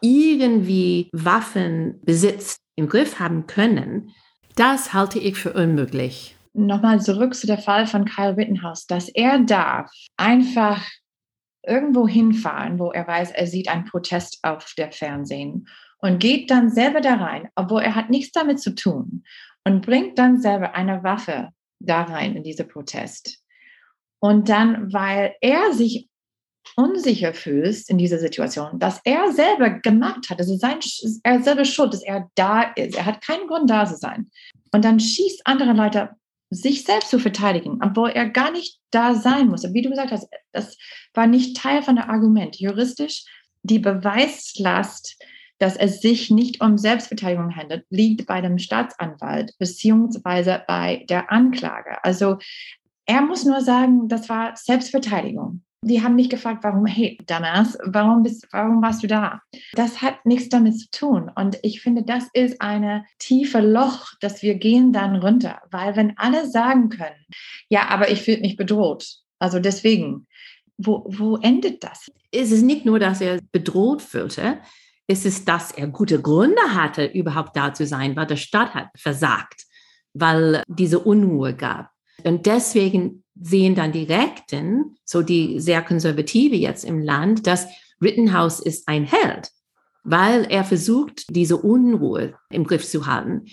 irgendwie 0.00 1.08
Waffenbesitz 1.12 2.56
im 2.76 2.88
Griff 2.88 3.18
haben 3.18 3.46
können, 3.46 4.12
das 4.56 4.92
halte 4.92 5.18
ich 5.18 5.36
für 5.36 5.52
unmöglich. 5.52 6.36
Nochmal 6.52 7.00
zurück 7.00 7.34
zu 7.34 7.46
der 7.46 7.58
Fall 7.58 7.86
von 7.86 8.04
Kyle 8.04 8.36
Rittenhouse, 8.36 8.86
dass 8.86 9.08
er 9.08 9.40
darf 9.40 9.90
einfach 10.16 10.80
irgendwo 11.66 12.06
hinfahren, 12.06 12.78
wo 12.78 12.92
er 12.92 13.06
weiß, 13.06 13.32
er 13.32 13.46
sieht 13.46 13.68
einen 13.68 13.86
Protest 13.86 14.38
auf 14.42 14.74
der 14.76 14.92
Fernsehen 14.92 15.66
und 15.98 16.18
geht 16.18 16.50
dann 16.50 16.70
selber 16.70 17.00
da 17.00 17.14
rein, 17.14 17.48
obwohl 17.54 17.82
er 17.82 17.94
hat 17.94 18.10
nichts 18.10 18.32
damit 18.32 18.60
zu 18.60 18.74
tun 18.74 19.24
und 19.64 19.84
bringt 19.84 20.18
dann 20.18 20.40
selber 20.40 20.74
eine 20.74 21.02
Waffe 21.02 21.50
da 21.80 22.02
rein 22.02 22.36
in 22.36 22.42
diese 22.42 22.64
Protest. 22.64 23.40
Und 24.20 24.48
dann, 24.48 24.92
weil 24.92 25.34
er 25.40 25.72
sich 25.72 26.08
unsicher 26.76 27.34
fühlst 27.34 27.90
in 27.90 27.98
dieser 27.98 28.18
Situation, 28.18 28.78
dass 28.78 29.00
er 29.04 29.32
selber 29.32 29.70
gemacht 29.70 30.28
hat, 30.30 30.38
also 30.38 30.56
sein, 30.56 30.78
er 31.22 31.42
selber 31.42 31.64
schuld, 31.64 31.92
dass 31.92 32.02
er 32.02 32.28
da 32.34 32.62
ist. 32.62 32.96
Er 32.96 33.06
hat 33.06 33.24
keinen 33.24 33.46
Grund, 33.46 33.70
da 33.70 33.86
zu 33.86 33.96
sein. 33.96 34.30
Und 34.72 34.84
dann 34.84 35.00
schießt 35.00 35.42
andere 35.44 35.72
Leute, 35.72 36.10
sich 36.50 36.84
selbst 36.84 37.10
zu 37.10 37.18
verteidigen, 37.18 37.80
obwohl 37.82 38.10
er 38.10 38.28
gar 38.28 38.50
nicht 38.50 38.78
da 38.90 39.14
sein 39.14 39.48
muss. 39.48 39.64
Wie 39.72 39.82
du 39.82 39.90
gesagt 39.90 40.12
hast, 40.12 40.28
das 40.52 40.76
war 41.12 41.26
nicht 41.26 41.56
Teil 41.56 41.82
von 41.82 41.96
der 41.96 42.08
Argument. 42.08 42.58
Juristisch, 42.58 43.24
die 43.62 43.78
Beweislast, 43.78 45.16
dass 45.58 45.76
es 45.76 46.00
sich 46.00 46.30
nicht 46.30 46.60
um 46.60 46.78
Selbstverteidigung 46.78 47.56
handelt, 47.56 47.84
liegt 47.90 48.26
bei 48.26 48.40
dem 48.40 48.58
Staatsanwalt 48.58 49.52
beziehungsweise 49.58 50.62
bei 50.66 51.04
der 51.08 51.30
Anklage. 51.30 52.02
Also 52.04 52.38
er 53.06 53.22
muss 53.22 53.44
nur 53.44 53.60
sagen, 53.60 54.08
das 54.08 54.28
war 54.28 54.56
Selbstverteidigung 54.56 55.62
die 55.84 56.02
haben 56.02 56.16
mich 56.16 56.30
gefragt, 56.30 56.64
warum, 56.64 56.86
hey, 56.86 57.18
Damas, 57.26 57.78
warum, 57.84 58.22
bist, 58.22 58.46
warum 58.50 58.82
warst 58.82 59.02
du 59.02 59.06
da? 59.06 59.40
Das 59.74 60.02
hat 60.02 60.24
nichts 60.24 60.48
damit 60.48 60.78
zu 60.78 60.90
tun. 60.90 61.30
Und 61.34 61.58
ich 61.62 61.80
finde, 61.80 62.02
das 62.02 62.24
ist 62.32 62.60
eine 62.60 63.04
tiefe 63.18 63.60
Loch, 63.60 64.12
dass 64.20 64.42
wir 64.42 64.54
gehen 64.56 64.92
dann 64.92 65.16
runter. 65.16 65.60
Weil 65.70 65.96
wenn 65.96 66.16
alle 66.16 66.48
sagen 66.48 66.88
können, 66.88 67.26
ja, 67.68 67.88
aber 67.88 68.10
ich 68.10 68.22
fühle 68.22 68.40
mich 68.40 68.56
bedroht, 68.56 69.18
also 69.38 69.58
deswegen, 69.60 70.26
wo, 70.78 71.04
wo 71.06 71.36
endet 71.36 71.84
das? 71.84 72.10
Es 72.32 72.50
ist 72.50 72.62
nicht 72.62 72.84
nur, 72.84 72.98
dass 72.98 73.20
er 73.20 73.40
bedroht 73.52 74.02
fühlte, 74.02 74.58
es 75.06 75.24
ist, 75.24 75.48
dass 75.48 75.70
er 75.70 75.88
gute 75.88 76.20
Gründe 76.20 76.62
hatte, 76.74 77.04
überhaupt 77.04 77.56
da 77.56 77.74
zu 77.74 77.86
sein, 77.86 78.16
weil 78.16 78.26
der 78.26 78.36
Staat 78.36 78.74
hat 78.74 78.88
versagt, 78.96 79.64
weil 80.14 80.62
diese 80.66 80.98
Unruhe 80.98 81.54
gab. 81.54 81.90
Und 82.22 82.46
deswegen 82.46 83.23
sehen 83.40 83.74
dann 83.74 83.92
die 83.92 84.04
Rechten, 84.04 84.96
so 85.04 85.22
die 85.22 85.60
sehr 85.60 85.82
konservative 85.82 86.56
jetzt 86.56 86.84
im 86.84 87.00
Land, 87.00 87.46
dass 87.46 87.66
Rittenhouse 88.00 88.60
ist 88.60 88.88
ein 88.88 89.04
Held, 89.04 89.50
weil 90.04 90.44
er 90.44 90.64
versucht, 90.64 91.24
diese 91.34 91.56
Unruhe 91.56 92.34
im 92.50 92.64
Griff 92.64 92.86
zu 92.86 93.06
halten. 93.06 93.46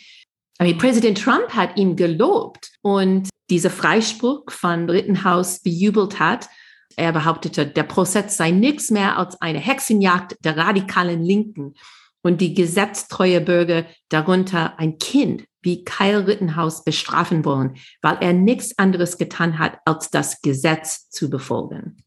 Aber 0.58 0.74
Präsident 0.74 1.20
Trump 1.20 1.50
hat 1.50 1.78
ihn 1.78 1.96
gelobt 1.96 2.72
und 2.82 3.30
dieser 3.50 3.72
Freispruch 3.72 4.44
von 4.50 4.90
Rittenhouse 4.90 5.62
bejubelt 5.62 6.20
hat. 6.20 6.48
Er 6.96 7.12
behauptete, 7.12 7.66
der 7.66 7.84
Prozess 7.84 8.38
sei 8.38 8.52
nichts 8.52 8.92
mehr 8.92 9.18
als 9.18 9.42
eine 9.42 9.60
Hexenjagd 9.60 10.36
der 10.44 10.58
radikalen 10.58 11.24
Linken 11.24 11.74
und 12.22 12.42
die 12.42 12.54
gesetztreue 12.54 13.42
Bürger, 13.42 13.86
darunter 14.10 14.78
ein 14.78 15.00
Kind 15.00 15.44
wie 15.62 15.84
Kyle 15.84 16.28
Rittenhouse 16.28 16.84
bestrafen 16.84 17.46
wollen, 17.46 17.76
weil 18.02 18.18
er 18.22 18.34
nichts 18.34 18.78
anderes 18.78 19.18
getan 19.18 19.60
hat, 19.60 19.78
als 19.86 20.10
das 20.10 20.42
Gesetz 20.42 21.10
zu 21.10 21.30
befolgen. 21.30 21.98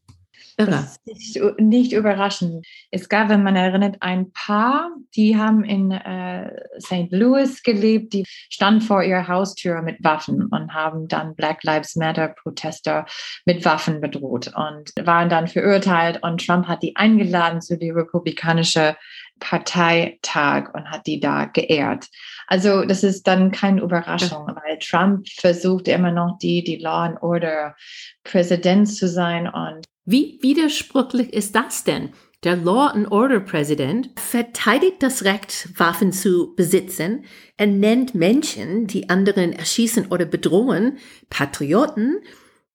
Irre. 0.57 0.87
Nicht, 1.05 1.59
nicht, 1.59 1.91
überraschend. 1.91 2.65
Es 2.89 3.09
gab, 3.09 3.27
wenn 3.27 3.43
man 3.43 3.57
erinnert, 3.57 3.97
ein 3.99 4.31
Paar, 4.31 4.89
die 5.13 5.35
haben 5.35 5.65
in 5.65 5.91
äh, 5.91 6.49
St. 6.79 7.11
Louis 7.11 7.61
gelebt, 7.61 8.13
die 8.13 8.23
standen 8.49 8.79
vor 8.79 9.03
ihrer 9.03 9.27
Haustür 9.27 9.81
mit 9.81 10.01
Waffen 10.01 10.45
und 10.45 10.73
haben 10.73 11.09
dann 11.09 11.35
Black 11.35 11.63
Lives 11.63 11.97
Matter 11.97 12.29
Protester 12.29 13.05
mit 13.45 13.65
Waffen 13.65 13.99
bedroht 13.99 14.53
und 14.55 14.93
waren 15.05 15.27
dann 15.27 15.47
verurteilt 15.47 16.23
und 16.23 16.45
Trump 16.45 16.67
hat 16.67 16.83
die 16.83 16.95
eingeladen 16.95 17.59
zu 17.59 17.77
die 17.77 17.89
republikanische 17.89 18.95
Parteitag 19.39 20.73
und 20.73 20.89
hat 20.89 21.07
die 21.07 21.19
da 21.19 21.45
geehrt. 21.45 22.07
Also 22.47 22.85
das 22.85 23.03
ist 23.03 23.27
dann 23.27 23.51
keine 23.51 23.81
Überraschung, 23.81 24.47
weil 24.47 24.79
Trump 24.79 25.27
versucht 25.29 25.87
immer 25.87 26.11
noch 26.11 26.37
die, 26.41 26.63
die 26.63 26.77
Law 26.77 27.05
and 27.05 27.21
Order 27.21 27.75
Präsident 28.23 28.87
zu 28.87 29.07
sein. 29.07 29.47
Und 29.47 29.85
Wie 30.05 30.39
widersprüchlich 30.41 31.33
ist 31.33 31.55
das 31.55 31.83
denn? 31.83 32.11
Der 32.43 32.55
Law 32.55 32.91
and 32.93 33.11
Order 33.11 33.39
Präsident 33.39 34.11
verteidigt 34.19 35.01
das 35.01 35.23
Recht, 35.23 35.69
Waffen 35.79 36.11
zu 36.11 36.53
besitzen. 36.55 37.25
Er 37.57 37.67
nennt 37.67 38.13
Menschen, 38.13 38.85
die 38.85 39.09
anderen 39.09 39.51
erschießen 39.51 40.07
oder 40.11 40.25
bedrohen, 40.25 40.99
Patrioten 41.29 42.19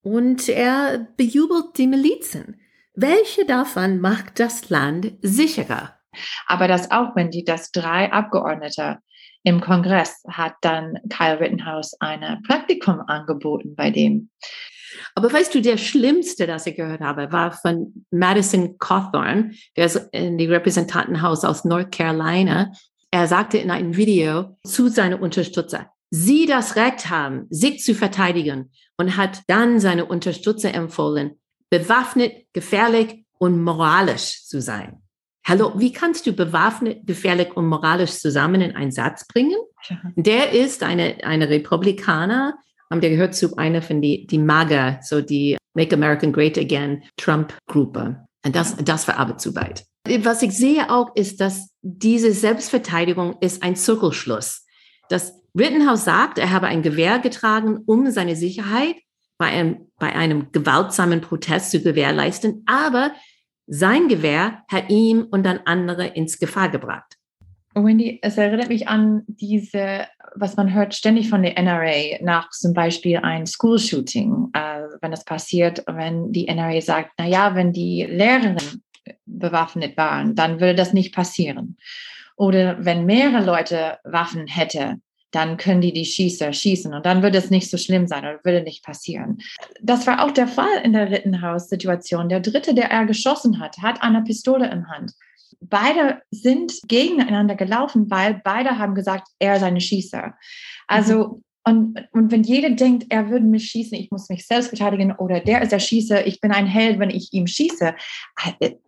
und 0.03 0.49
er 0.49 1.07
bejubelt 1.17 1.77
die 1.77 1.87
Milizen. 1.87 2.61
Welche 2.95 3.45
davon 3.45 4.01
macht 4.01 4.41
das 4.41 4.69
Land 4.71 5.13
sicherer? 5.23 6.00
Aber 6.47 6.69
das 6.69 6.91
auch, 6.91 7.15
wenn 7.15 7.31
die 7.31 7.45
das 7.45 7.71
drei 7.71 8.13
Abgeordnete 8.13 8.99
im 9.43 9.61
Kongress 9.61 10.23
hat 10.29 10.55
dann 10.61 10.99
Kyle 11.09 11.41
Rittenhouse 11.41 11.97
ein 12.01 12.43
Praktikum 12.47 13.01
angeboten 13.07 13.75
bei 13.75 13.91
dem. 13.91 14.31
Aber 15.15 15.33
weißt 15.33 15.55
du, 15.55 15.63
der 15.63 15.77
schlimmste, 15.77 16.47
das 16.47 16.67
ich 16.67 16.77
gehört 16.77 17.01
habe, 17.01 17.33
war 17.33 17.53
von 17.53 18.05
Madison 18.11 18.77
Cawthorn, 18.79 19.55
der 19.77 19.87
ist 19.87 20.09
in 20.13 20.37
die 20.37 20.47
Repräsentantenhaus 20.47 21.45
aus 21.45 21.65
North 21.65 21.93
Carolina. 21.93 22.73
Er 23.11 23.27
sagte 23.27 23.59
in 23.59 23.71
einem 23.71 23.97
Video 23.97 24.57
zu 24.65 24.89
seinen 24.89 25.21
Unterstützer, 25.21 25.91
sie 26.11 26.47
das 26.47 26.77
Recht 26.77 27.09
haben, 27.09 27.47
sich 27.51 27.83
zu 27.83 27.95
verteidigen 27.95 28.73
und 28.97 29.17
hat 29.17 29.43
dann 29.47 29.81
seine 29.81 30.05
Unterstützer 30.05 30.75
empfohlen, 30.75 31.41
bewaffnet, 31.71 32.33
gefährlich 32.53 33.25
und 33.39 33.63
moralisch 33.63 34.45
zu 34.45 34.61
sein. 34.61 35.03
Hallo, 35.51 35.73
wie 35.75 35.91
kannst 35.91 36.29
du 36.29 36.33
bewaffnet, 36.33 37.09
gefährlich 37.09 37.57
und 37.57 37.67
moralisch 37.67 38.13
zusammen 38.13 38.61
in 38.61 38.77
einen 38.77 38.93
Satz 38.93 39.27
bringen? 39.27 39.59
Der 40.15 40.53
ist 40.53 40.85
eine, 40.85 41.25
eine 41.25 41.51
Republikaner, 41.51 42.57
der 42.89 43.11
gehört 43.11 43.35
zu 43.35 43.57
einer 43.57 43.83
von 43.83 44.01
die, 44.01 44.29
die 44.29 44.39
MAGA, 44.39 45.01
so 45.03 45.21
die 45.21 45.57
Make 45.75 45.97
American 45.97 46.33
Great 46.33 46.57
Again 46.57 47.03
Trump-Gruppe. 47.17 48.25
Und 48.47 48.55
das, 48.55 48.77
das 48.77 49.09
war 49.09 49.17
aber 49.17 49.39
zu 49.39 49.57
weit. 49.57 49.87
Was 50.21 50.41
ich 50.43 50.53
sehe 50.53 50.89
auch, 50.89 51.17
ist, 51.17 51.41
dass 51.41 51.71
diese 51.83 52.31
Selbstverteidigung 52.31 53.35
ist 53.41 53.65
ein 53.65 53.75
Zirkelschluss. 53.75 54.65
Dass 55.09 55.35
Rittenhouse 55.59 56.05
sagt, 56.05 56.39
er 56.39 56.53
habe 56.53 56.69
ein 56.69 56.83
Gewehr 56.83 57.19
getragen, 57.19 57.81
um 57.87 58.09
seine 58.13 58.37
Sicherheit 58.37 58.95
bei 59.37 59.47
einem, 59.47 59.89
bei 59.99 60.15
einem 60.15 60.53
gewaltsamen 60.53 61.23
Protest 61.23 61.73
zu 61.73 61.81
gewährleisten, 61.81 62.63
aber 62.67 63.11
sein 63.67 64.09
Gewehr 64.09 64.63
hat 64.69 64.91
ihm 64.91 65.27
und 65.31 65.45
dann 65.45 65.61
andere 65.65 66.07
ins 66.07 66.39
Gefahr 66.39 66.69
gebracht. 66.69 67.17
Wendy, 67.75 68.19
es 68.23 68.37
erinnert 68.37 68.69
mich 68.69 68.89
an 68.89 69.23
diese, 69.29 70.07
was 70.35 70.57
man 70.57 70.75
hört 70.75 70.95
ständig 70.95 71.31
von 71.31 71.43
der 71.43 71.57
NRA 71.57 72.19
nach 72.21 72.51
zum 72.51 72.75
Beispiel 72.75 73.19
ein 73.19 73.47
School-Shooting, 73.47 74.51
äh, 74.55 74.83
wenn 75.01 75.13
das 75.13 75.25
passiert, 75.25 75.85
wenn 75.87 76.33
die 76.33 76.49
NRA 76.49 76.81
sagt, 76.81 77.13
na 77.19 77.27
ja, 77.27 77.55
wenn 77.55 77.73
die 77.73 78.05
Lehrerinnen 78.05 78.83
bewaffnet 79.25 79.97
waren, 79.97 80.35
dann 80.35 80.61
würde 80.61 80.75
das 80.75 80.93
nicht 80.93 81.15
passieren. 81.15 81.77
Oder 82.37 82.85
wenn 82.85 83.07
mehrere 83.07 83.45
Leute 83.45 83.99
Waffen 84.03 84.47
hätten, 84.47 85.03
dann 85.31 85.57
können 85.57 85.81
die 85.81 85.93
die 85.93 86.05
Schießer 86.05 86.53
schießen 86.53 86.93
und 86.93 87.07
dann 87.07 87.23
würde 87.23 87.39
es 87.39 87.51
nicht 87.51 87.71
so 87.71 87.77
schlimm 87.77 88.07
sein 88.07 88.25
oder 88.25 88.41
würde 88.43 88.63
nicht 88.63 88.85
passieren. 88.85 89.39
Das 89.81 90.07
war 90.07 90.25
auch 90.25 90.31
der 90.31 90.49
Fall 90.49 90.83
in 90.83 90.93
der 90.93 91.11
Rittenhouse-Situation. 91.11 92.29
Der 92.29 92.41
Dritte, 92.41 92.75
der 92.75 92.91
er 92.91 93.07
geschossen 93.07 93.61
hat, 93.61 93.79
hat 93.79 94.03
eine 94.03 94.23
Pistole 94.23 94.71
in 94.71 94.89
Hand. 94.89 95.13
Beide 95.61 96.23
sind 96.31 96.81
gegeneinander 96.89 97.55
gelaufen, 97.55 98.11
weil 98.11 98.41
beide 98.43 98.79
haben 98.79 98.95
gesagt, 98.95 99.29
er 99.39 99.61
sei 99.61 99.67
eine 99.67 99.81
Schießer. 99.81 100.35
Also. 100.87 101.43
Und, 101.65 101.99
und 102.13 102.33
wenn 102.33 102.43
jeder 102.43 102.71
denkt, 102.71 103.07
er 103.11 103.29
würde 103.29 103.45
mich 103.45 103.67
schießen, 103.67 103.99
ich 103.99 104.11
muss 104.11 104.31
mich 104.31 104.47
selbst 104.47 104.69
verteidigen 104.69 105.13
oder 105.13 105.41
der 105.41 105.61
ist 105.63 105.73
der 105.73 105.79
Schießer, 105.79 106.27
ich 106.27 106.41
bin 106.41 106.53
ein 106.53 106.67
Held, 106.67 106.99
wenn 106.99 107.11
ich 107.11 107.33
ihm 107.33 107.47
schieße. 107.47 107.95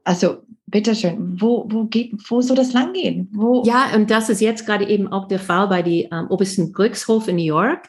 Also 0.04 0.38
bitteschön, 0.66 1.40
wo, 1.40 1.66
wo, 1.68 1.84
geht, 1.84 2.14
wo 2.28 2.40
soll 2.40 2.56
das 2.56 2.72
langgehen? 2.72 3.28
Wo? 3.32 3.62
Ja, 3.66 3.94
und 3.94 4.10
das 4.10 4.30
ist 4.30 4.40
jetzt 4.40 4.64
gerade 4.64 4.88
eben 4.88 5.08
auch 5.08 5.28
der 5.28 5.38
Fall 5.38 5.68
bei 5.68 5.82
dem 5.82 6.08
ähm, 6.10 6.26
obersten 6.30 6.72
Gerichtshof 6.72 7.28
in 7.28 7.36
New 7.36 7.42
York. 7.42 7.88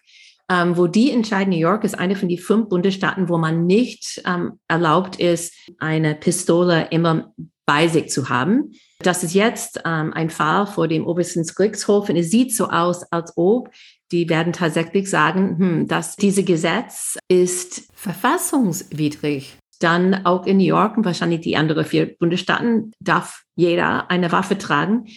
Ähm, 0.50 0.76
wo 0.76 0.88
die 0.88 1.10
entscheiden, 1.10 1.54
New 1.54 1.60
York 1.60 1.86
ist 1.86 1.98
eine 1.98 2.18
von 2.18 2.28
den 2.28 2.38
fünf 2.38 2.68
Bundesstaaten, 2.68 3.30
wo 3.30 3.38
man 3.38 3.66
nicht 3.66 4.22
ähm, 4.26 4.60
erlaubt 4.68 5.16
ist, 5.16 5.54
eine 5.80 6.16
Pistole 6.16 6.90
immer 6.92 7.34
bei 7.66 7.88
sich 7.88 8.10
zu 8.10 8.28
haben. 8.28 8.74
Das 9.00 9.24
ist 9.24 9.34
jetzt 9.34 9.82
ähm, 9.86 10.14
ein 10.14 10.30
Fall 10.30 10.68
vor 10.68 10.88
dem 10.88 11.08
obersten 11.08 11.44
Gerichtshof 11.44 12.10
und 12.10 12.18
es 12.18 12.30
sieht 12.30 12.56
so 12.56 12.70
aus, 12.70 13.04
als 13.12 13.34
ob 13.38 13.70
die 14.14 14.30
werden 14.30 14.54
tatsächlich 14.54 15.10
sagen, 15.10 15.58
hm, 15.58 15.88
dass 15.88 16.16
dieses 16.16 16.46
Gesetz 16.46 17.18
ist 17.28 17.92
verfassungswidrig. 17.96 19.58
Dann 19.80 20.26
auch 20.26 20.46
in 20.46 20.58
New 20.58 20.64
York 20.64 20.96
und 20.96 21.04
wahrscheinlich 21.04 21.42
die 21.42 21.58
anderen 21.58 21.84
vier 21.84 22.16
Bundesstaaten 22.18 22.94
darf 23.00 23.44
jeder 23.56 24.10
eine 24.12 24.32
Waffe 24.32 24.58
tragen 24.58 25.08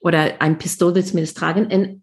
oder 0.00 0.42
ein 0.42 0.58
Pistole 0.58 1.04
zumindest 1.04 1.38
tragen. 1.38 1.66
Und 1.66 2.02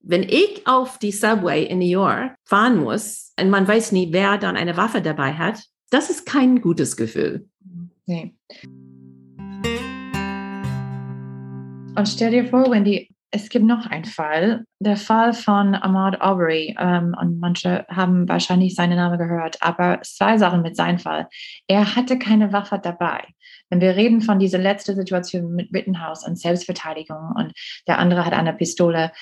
wenn 0.00 0.24
ich 0.24 0.66
auf 0.66 0.98
die 0.98 1.12
Subway 1.12 1.64
in 1.64 1.78
New 1.78 1.86
York 1.86 2.34
fahren 2.44 2.78
muss 2.78 3.32
und 3.40 3.48
man 3.48 3.66
weiß 3.66 3.92
nie, 3.92 4.12
wer 4.12 4.36
dann 4.36 4.56
eine 4.56 4.76
Waffe 4.76 5.00
dabei 5.00 5.34
hat, 5.34 5.62
das 5.90 6.10
ist 6.10 6.26
kein 6.26 6.60
gutes 6.60 6.96
Gefühl. 6.96 7.48
Nee. 8.04 8.34
Und 11.96 12.08
stell 12.08 12.32
dir 12.32 12.46
vor, 12.46 12.70
wenn 12.70 12.84
die 12.84 13.08
es 13.30 13.50
gibt 13.50 13.66
noch 13.66 13.86
einen 13.86 14.06
Fall, 14.06 14.64
der 14.80 14.96
Fall 14.96 15.34
von 15.34 15.74
Ahmad 15.74 16.20
Aubrey. 16.20 16.74
Ähm, 16.78 17.14
und 17.20 17.38
manche 17.40 17.84
haben 17.88 18.28
wahrscheinlich 18.28 18.74
seinen 18.74 18.96
Namen 18.96 19.18
gehört, 19.18 19.58
aber 19.60 20.00
zwei 20.02 20.38
Sachen 20.38 20.62
mit 20.62 20.76
seinem 20.76 20.98
Fall. 20.98 21.28
Er 21.66 21.94
hatte 21.94 22.18
keine 22.18 22.52
Waffe 22.52 22.80
dabei. 22.82 23.24
Wenn 23.68 23.82
wir 23.82 23.96
reden 23.96 24.22
von 24.22 24.38
dieser 24.38 24.58
letzten 24.58 24.96
Situation 24.96 25.54
mit 25.54 25.72
Rittenhouse 25.74 26.26
und 26.26 26.38
Selbstverteidigung 26.38 27.32
und 27.36 27.52
der 27.86 27.98
andere 27.98 28.24
hat 28.24 28.32
eine 28.32 28.54
Pistole, 28.54 29.12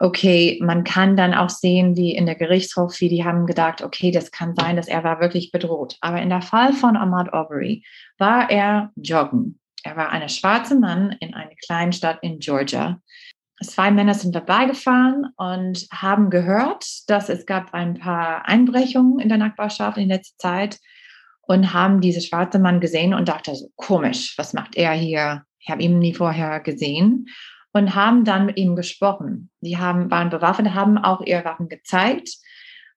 okay, 0.00 0.58
man 0.60 0.82
kann 0.82 1.16
dann 1.16 1.32
auch 1.32 1.50
sehen, 1.50 1.96
wie 1.96 2.16
in 2.16 2.26
der 2.26 2.34
Gerichtshof, 2.34 3.00
wie 3.00 3.08
die 3.08 3.24
haben 3.24 3.46
gedacht, 3.46 3.82
okay, 3.82 4.10
das 4.10 4.32
kann 4.32 4.56
sein, 4.56 4.74
dass 4.74 4.88
er 4.88 5.04
war 5.04 5.20
wirklich 5.20 5.52
bedroht. 5.52 5.98
Aber 6.00 6.20
in 6.20 6.30
der 6.30 6.42
Fall 6.42 6.72
von 6.72 6.96
Ahmad 6.96 7.32
Aubrey 7.32 7.84
war 8.18 8.50
er 8.50 8.90
joggen. 8.96 9.60
Er 9.84 9.96
war 9.96 10.10
ein 10.10 10.28
schwarzer 10.28 10.76
Mann 10.76 11.16
in 11.20 11.34
einer 11.34 11.54
kleinen 11.64 11.92
Stadt 11.92 12.18
in 12.22 12.40
Georgia 12.40 13.00
zwei 13.62 13.90
Männer 13.90 14.14
sind 14.14 14.34
vorbeigefahren 14.34 15.26
und 15.36 15.86
haben 15.92 16.30
gehört, 16.30 16.84
dass 17.08 17.28
es 17.28 17.46
gab 17.46 17.74
ein 17.74 17.94
paar 17.94 18.46
Einbrechungen 18.46 19.18
in 19.18 19.28
der 19.28 19.38
Nachbarschaft 19.38 19.98
in 19.98 20.08
letzter 20.08 20.36
Zeit 20.38 20.78
und 21.42 21.72
haben 21.72 22.00
diesen 22.00 22.22
schwarzen 22.22 22.62
Mann 22.62 22.80
gesehen 22.80 23.14
und 23.14 23.28
dachte 23.28 23.54
so, 23.54 23.70
komisch, 23.76 24.34
was 24.38 24.52
macht 24.52 24.76
er 24.76 24.92
hier? 24.92 25.44
Ich 25.58 25.70
habe 25.70 25.82
ihn 25.82 25.98
nie 25.98 26.14
vorher 26.14 26.60
gesehen 26.60 27.26
und 27.72 27.94
haben 27.94 28.24
dann 28.24 28.46
mit 28.46 28.56
ihm 28.56 28.76
gesprochen. 28.76 29.50
Die 29.60 29.78
haben, 29.78 30.10
waren 30.10 30.30
bewaffnet, 30.30 30.74
haben 30.74 30.98
auch 30.98 31.20
ihre 31.22 31.44
Waffen 31.44 31.68
gezeigt. 31.68 32.30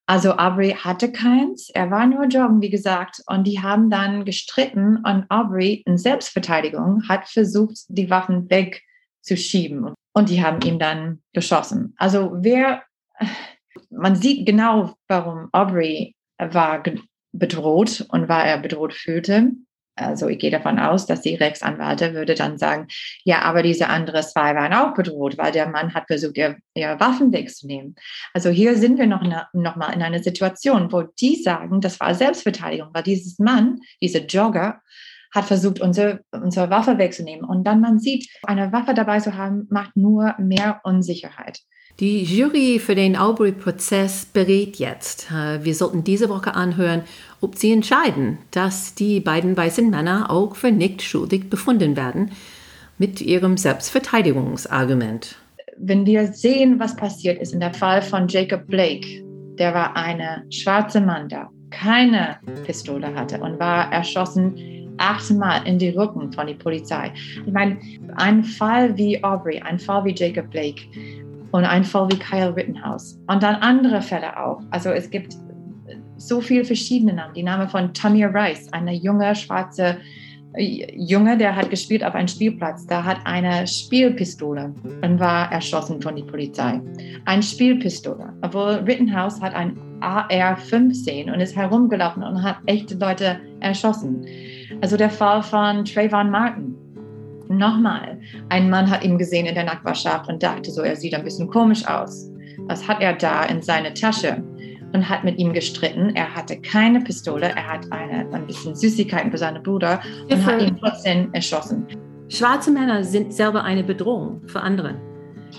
Also 0.06 0.36
Aubrey 0.36 0.70
hatte 0.70 1.10
keins, 1.10 1.68
er 1.70 1.90
war 1.90 2.06
nur 2.06 2.26
joggen, 2.26 2.62
wie 2.62 2.70
gesagt, 2.70 3.22
und 3.26 3.44
die 3.44 3.60
haben 3.60 3.90
dann 3.90 4.24
gestritten 4.24 4.98
und 4.98 5.26
Aubrey 5.30 5.82
in 5.84 5.98
Selbstverteidigung 5.98 7.08
hat 7.08 7.28
versucht, 7.28 7.80
die 7.88 8.08
Waffen 8.08 8.48
wegzuschieben 8.48 9.94
und 10.16 10.30
die 10.30 10.42
haben 10.42 10.62
ihn 10.62 10.78
dann 10.78 11.20
geschossen. 11.34 11.92
Also 11.98 12.30
wer, 12.36 12.82
man 13.90 14.16
sieht 14.16 14.46
genau, 14.46 14.94
warum 15.08 15.50
Aubrey 15.52 16.16
war 16.38 16.82
bedroht 17.32 18.06
und 18.08 18.26
war 18.26 18.46
er 18.46 18.58
bedroht 18.58 18.94
fühlte. 18.94 19.52
Also 19.94 20.28
ich 20.28 20.38
gehe 20.38 20.50
davon 20.50 20.78
aus, 20.78 21.04
dass 21.04 21.20
die 21.20 21.34
Rechtsanwälte 21.34 22.14
würde 22.14 22.34
dann 22.34 22.56
sagen, 22.56 22.86
ja, 23.24 23.42
aber 23.42 23.62
diese 23.62 23.88
anderen 23.90 24.22
zwei 24.22 24.54
waren 24.54 24.72
auch 24.72 24.94
bedroht, 24.94 25.36
weil 25.36 25.52
der 25.52 25.68
Mann 25.68 25.92
hat 25.92 26.06
versucht, 26.06 26.38
ihre, 26.38 26.56
ihre 26.74 26.98
Waffen 26.98 27.30
wegzunehmen. 27.34 27.94
Also 28.32 28.48
hier 28.48 28.76
sind 28.78 28.98
wir 28.98 29.06
noch, 29.06 29.22
noch 29.52 29.76
mal 29.76 29.92
in 29.92 30.02
einer 30.02 30.22
Situation, 30.22 30.92
wo 30.92 31.02
die 31.20 31.36
sagen, 31.42 31.82
das 31.82 32.00
war 32.00 32.14
Selbstverteidigung, 32.14 32.88
weil 32.94 33.02
dieses 33.02 33.38
Mann, 33.38 33.80
dieser 34.00 34.24
Jogger, 34.24 34.80
hat 35.34 35.44
versucht, 35.44 35.80
unsere, 35.80 36.20
unsere 36.30 36.70
Waffe 36.70 36.98
wegzunehmen. 36.98 37.44
Und 37.44 37.64
dann 37.64 37.80
man 37.80 37.98
sieht, 37.98 38.28
eine 38.44 38.72
Waffe 38.72 38.94
dabei 38.94 39.20
zu 39.20 39.36
haben, 39.36 39.66
macht 39.70 39.96
nur 39.96 40.34
mehr 40.38 40.80
Unsicherheit. 40.84 41.60
Die 41.98 42.24
Jury 42.24 42.78
für 42.78 42.94
den 42.94 43.16
Aubrey-Prozess 43.16 44.26
berät 44.26 44.76
jetzt. 44.76 45.30
Äh, 45.30 45.64
wir 45.64 45.74
sollten 45.74 46.04
diese 46.04 46.28
Woche 46.28 46.54
anhören, 46.54 47.02
ob 47.40 47.56
sie 47.56 47.72
entscheiden, 47.72 48.36
dass 48.50 48.94
die 48.94 49.20
beiden 49.20 49.56
weißen 49.56 49.88
Männer 49.88 50.30
auch 50.30 50.56
für 50.56 50.70
nicht 50.70 51.00
schuldig 51.00 51.48
befunden 51.48 51.96
werden 51.96 52.32
mit 52.98 53.22
ihrem 53.22 53.56
Selbstverteidigungsargument. 53.56 55.36
Wenn 55.78 56.04
wir 56.04 56.32
sehen, 56.34 56.78
was 56.78 56.96
passiert 56.96 57.40
ist 57.40 57.54
in 57.54 57.60
der 57.60 57.72
Fall 57.72 58.02
von 58.02 58.28
Jacob 58.28 58.66
Blake, 58.66 59.24
der 59.58 59.72
war 59.72 59.96
eine 59.96 60.44
schwarze 60.50 61.00
Mann, 61.00 61.30
der 61.30 61.48
keine 61.70 62.36
Pistole 62.64 63.14
hatte 63.14 63.40
und 63.40 63.58
war 63.58 63.90
erschossen 63.90 64.54
achtmal 64.98 65.66
in 65.66 65.78
die 65.78 65.90
Rücken 65.90 66.32
von 66.32 66.46
der 66.46 66.54
Polizei. 66.54 67.12
Ich 67.44 67.52
meine, 67.52 67.78
ein 68.16 68.44
Fall 68.44 68.96
wie 68.96 69.22
Aubrey, 69.22 69.60
ein 69.60 69.78
Fall 69.78 70.04
wie 70.04 70.14
Jacob 70.14 70.50
Blake 70.50 70.82
und 71.52 71.64
ein 71.64 71.84
Fall 71.84 72.08
wie 72.10 72.18
Kyle 72.18 72.54
Rittenhouse 72.54 73.18
und 73.28 73.42
dann 73.42 73.56
andere 73.56 74.02
Fälle 74.02 74.38
auch. 74.38 74.60
Also 74.70 74.90
es 74.90 75.10
gibt 75.10 75.36
so 76.16 76.40
viele 76.40 76.64
verschiedene 76.64 77.12
Namen. 77.12 77.34
Die 77.34 77.42
Name 77.42 77.68
von 77.68 77.92
Tamir 77.92 78.32
Rice, 78.34 78.72
eine 78.72 78.94
junge 78.94 79.34
schwarze 79.34 79.98
Junge, 80.58 81.36
der 81.36 81.54
hat 81.54 81.68
gespielt 81.68 82.02
auf 82.02 82.14
einem 82.14 82.28
Spielplatz. 82.28 82.86
Da 82.86 83.04
hat 83.04 83.18
eine 83.24 83.66
Spielpistole 83.66 84.74
und 85.02 85.20
war 85.20 85.52
erschossen 85.52 86.00
von 86.00 86.16
der 86.16 86.24
Polizei. 86.24 86.80
Eine 87.26 87.42
Spielpistole. 87.42 88.32
Obwohl 88.40 88.82
Rittenhouse 88.86 89.40
hat 89.40 89.54
ein 89.54 89.76
AR-15 90.00 91.32
und 91.32 91.40
ist 91.40 91.56
herumgelaufen 91.56 92.22
und 92.22 92.42
hat 92.42 92.56
echte 92.66 92.96
Leute 92.96 93.40
erschossen. 93.60 94.24
Also 94.80 94.96
der 94.96 95.10
Fall 95.10 95.42
von 95.42 95.84
Trayvon 95.84 96.30
Martin. 96.30 96.74
Nochmal, 97.48 98.18
ein 98.48 98.68
Mann 98.68 98.90
hat 98.90 99.04
ihn 99.04 99.18
gesehen 99.18 99.46
in 99.46 99.54
der 99.54 99.64
Nachbarschaft 99.64 100.28
und 100.28 100.42
dachte 100.42 100.70
so, 100.70 100.82
er 100.82 100.96
sieht 100.96 101.14
ein 101.14 101.22
bisschen 101.22 101.48
komisch 101.48 101.86
aus. 101.86 102.28
Was 102.66 102.86
hat 102.88 103.00
er 103.00 103.12
da 103.12 103.44
in 103.44 103.62
seiner 103.62 103.94
Tasche? 103.94 104.42
Und 104.92 105.08
hat 105.08 105.24
mit 105.24 105.38
ihm 105.38 105.52
gestritten. 105.52 106.14
Er 106.14 106.34
hatte 106.34 106.56
keine 106.60 107.00
Pistole, 107.00 107.48
er 107.48 107.66
hat 107.66 107.92
eine, 107.92 108.26
ein 108.32 108.46
bisschen 108.46 108.74
Süßigkeiten 108.74 109.30
für 109.30 109.38
seinen 109.38 109.62
Bruder 109.62 110.00
und 110.30 110.46
hat 110.46 110.62
ihn 110.62 110.76
trotzdem 110.78 111.28
erschossen. 111.34 111.86
Schwarze 112.28 112.70
Männer 112.70 113.04
sind 113.04 113.32
selber 113.32 113.62
eine 113.62 113.84
Bedrohung 113.84 114.40
für 114.46 114.60
andere. 114.60 114.94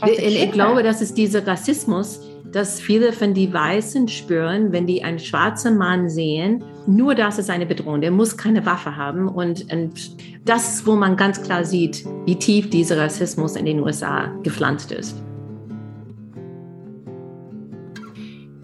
Ich, 0.06 0.52
glaube, 0.52 0.84
das 0.84 1.02
ist 1.02 1.18
dieser 1.18 1.46
Rassismus, 1.46 2.22
dass 2.52 2.80
viele 2.80 3.14
von 3.14 3.34
die 3.34 3.52
Weißen 3.52 4.08
spüren, 4.08 4.72
wenn 4.72 4.86
die 4.86 5.04
einen 5.04 5.20
schwarzen 5.20 5.78
Mann 5.78 6.10
sehen, 6.10 6.64
nur 6.88 7.16
das 7.16 7.38
ist 7.38 7.50
eine 7.50 7.66
Bedrohung. 7.66 8.02
Der 8.02 8.12
muss 8.12 8.38
keine 8.38 8.66
Waffe 8.66 8.96
haben. 8.96 9.28
Und, 9.28 9.72
und 9.72 10.48
das 10.48 10.76
ist, 10.76 10.88
wo 10.88 10.96
man 10.96 11.18
ganz 11.18 11.42
klar 11.42 11.66
sieht, 11.66 12.06
wie 12.26 12.36
tief 12.36 12.70
dieser 12.70 12.98
Rassismus 12.98 13.56
in 13.56 13.66
den 13.66 13.82
USA 13.82 14.28
gepflanzt 14.44 14.92
ist. 14.92 15.22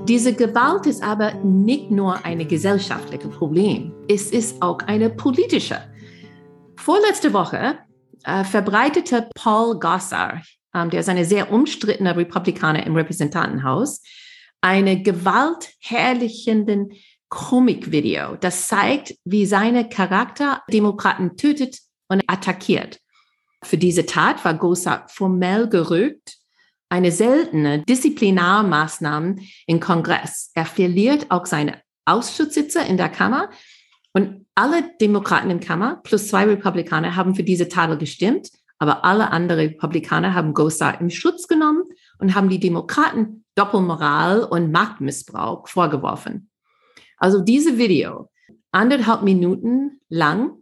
Diese 0.08 0.34
Gewalt 0.34 0.86
ist 0.86 1.02
aber 1.02 1.34
nicht 1.44 1.90
nur 1.90 2.26
ein 2.26 2.46
gesellschaftliches 2.46 3.30
Problem, 3.30 3.94
es 4.10 4.32
ist 4.32 4.62
auch 4.62 4.80
eine 4.80 5.10
politische. 5.10 5.78
Vorletzte 6.76 7.32
Woche 7.32 7.78
äh, 8.26 8.44
verbreitete 8.44 9.30
Paul 9.34 9.80
Gossar, 9.80 10.42
ähm, 10.76 10.90
der 10.90 11.00
ist 11.00 11.08
eine 11.08 11.24
sehr 11.24 11.54
umstrittene 11.54 12.18
Republikaner 12.18 12.86
im 12.86 12.98
Repräsentantenhaus, 12.98 14.02
eine 14.60 15.02
gewaltherrlichenden 15.02 16.92
Komikvideo, 17.34 18.36
das 18.40 18.68
zeigt, 18.68 19.16
wie 19.26 19.48
seine 19.48 19.90
Charakter 19.90 20.62
Demokraten 20.72 21.36
tötet 21.36 21.80
und 22.08 22.22
attackiert. 22.28 23.00
Für 23.64 23.78
diese 23.78 24.06
Tat 24.06 24.46
war 24.46 24.54
Gosa 24.54 25.08
formell 25.08 25.68
gerügt, 25.68 26.38
eine 26.90 27.12
seltene 27.12 27.80
Disziplinarmaßnahme 27.80 29.38
im 29.66 29.80
Kongress. 29.80 30.52
Er 30.54 30.68
verliert 30.68 31.32
auch 31.32 31.48
seine 31.48 31.82
Ausschusssitze 32.06 32.82
in 32.82 32.98
der 32.98 33.10
Kammer 33.10 33.50
und 34.14 34.46
alle 34.54 34.84
Demokraten 35.02 35.50
in 35.50 35.58
der 35.58 35.68
Kammer 35.68 36.02
plus 36.04 36.28
zwei 36.28 36.46
Republikaner 36.46 37.16
haben 37.16 37.34
für 37.34 37.44
diese 37.44 37.68
Tat 37.68 37.98
gestimmt. 37.98 38.50
Aber 38.78 39.06
alle 39.06 39.32
anderen 39.32 39.70
Republikaner 39.70 40.36
haben 40.36 40.54
Gosar 40.54 41.02
im 41.02 41.10
Schutz 41.10 41.48
genommen 41.48 41.84
und 42.20 42.36
haben 42.36 42.50
die 42.50 42.60
Demokraten 42.60 43.44
Doppelmoral 43.56 44.44
und 44.44 44.72
Machtmissbrauch 44.72 45.68
vorgeworfen. 45.68 46.52
Also 47.24 47.40
diese 47.40 47.78
Video, 47.78 48.30
anderthalb 48.74 49.22
Minuten 49.22 50.02
lang, 50.10 50.58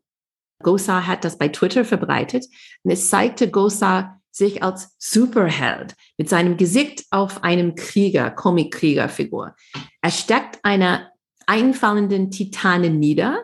Gosar 0.62 1.08
hat 1.08 1.26
das 1.26 1.39
bei 1.39 1.47
Twitter 1.47 1.84
verbreitet 1.84 2.45
und 2.84 2.91
es 2.91 3.10
zeigte 3.10 3.50
Gosar 3.50 4.21
sich 4.30 4.62
als 4.62 4.95
Superheld 5.00 5.95
mit 6.19 6.30
seinem 6.30 6.58
Gesicht 6.58 7.06
auf 7.10 7.43
einem 7.43 7.74
Krieger, 7.74 8.30
Comic-Krieger-Figur. 8.30 9.56
Er 10.04 10.12
steckt 10.12 10.60
einer 10.62 11.10
einfallenden 11.47 12.30
Titanen 12.30 13.00
nieder, 13.00 13.43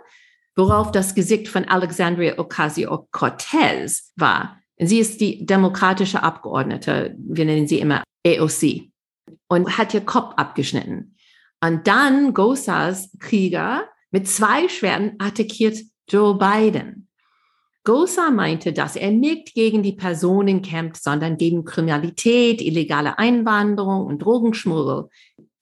worauf 0.56 0.91
das 0.91 1.15
Gesicht 1.15 1.47
von 1.47 1.65
Alexandria 1.65 2.38
Ocasio-Cortez 2.38 4.13
war. 4.15 4.60
Sie 4.77 4.99
ist 4.99 5.21
die 5.21 5.43
demokratische 5.43 6.21
Abgeordnete, 6.21 7.15
wir 7.17 7.45
nennen 7.45 7.67
sie 7.67 7.80
immer 7.80 8.03
AOC, 8.23 8.91
und 9.47 9.75
hat 9.75 9.95
ihr 9.95 10.01
Kopf 10.01 10.36
abgeschnitten. 10.36 11.16
Und 11.62 11.88
dann 11.88 12.34
Gosas 12.34 13.10
Krieger 13.20 13.86
mit 14.12 14.28
zwei 14.28 14.70
Schwerten 14.70 15.15
attackiert 15.20 15.78
Joe 16.10 16.38
Biden. 16.38 17.08
Gosa 17.88 18.32
meinte, 18.32 18.74
dass 18.74 18.98
er 18.98 19.12
nicht 19.12 19.54
gegen 19.54 19.82
die 19.82 19.93
Personen 19.93 20.62
kämpft, 20.62 21.02
sondern 21.02 21.38
gegen 21.38 21.63
Kriminalität, 21.63 22.62
illegale 22.62 23.17
Einwanderung 23.17 24.06
und 24.06 24.20
Drogenschmuggel. 24.20 25.08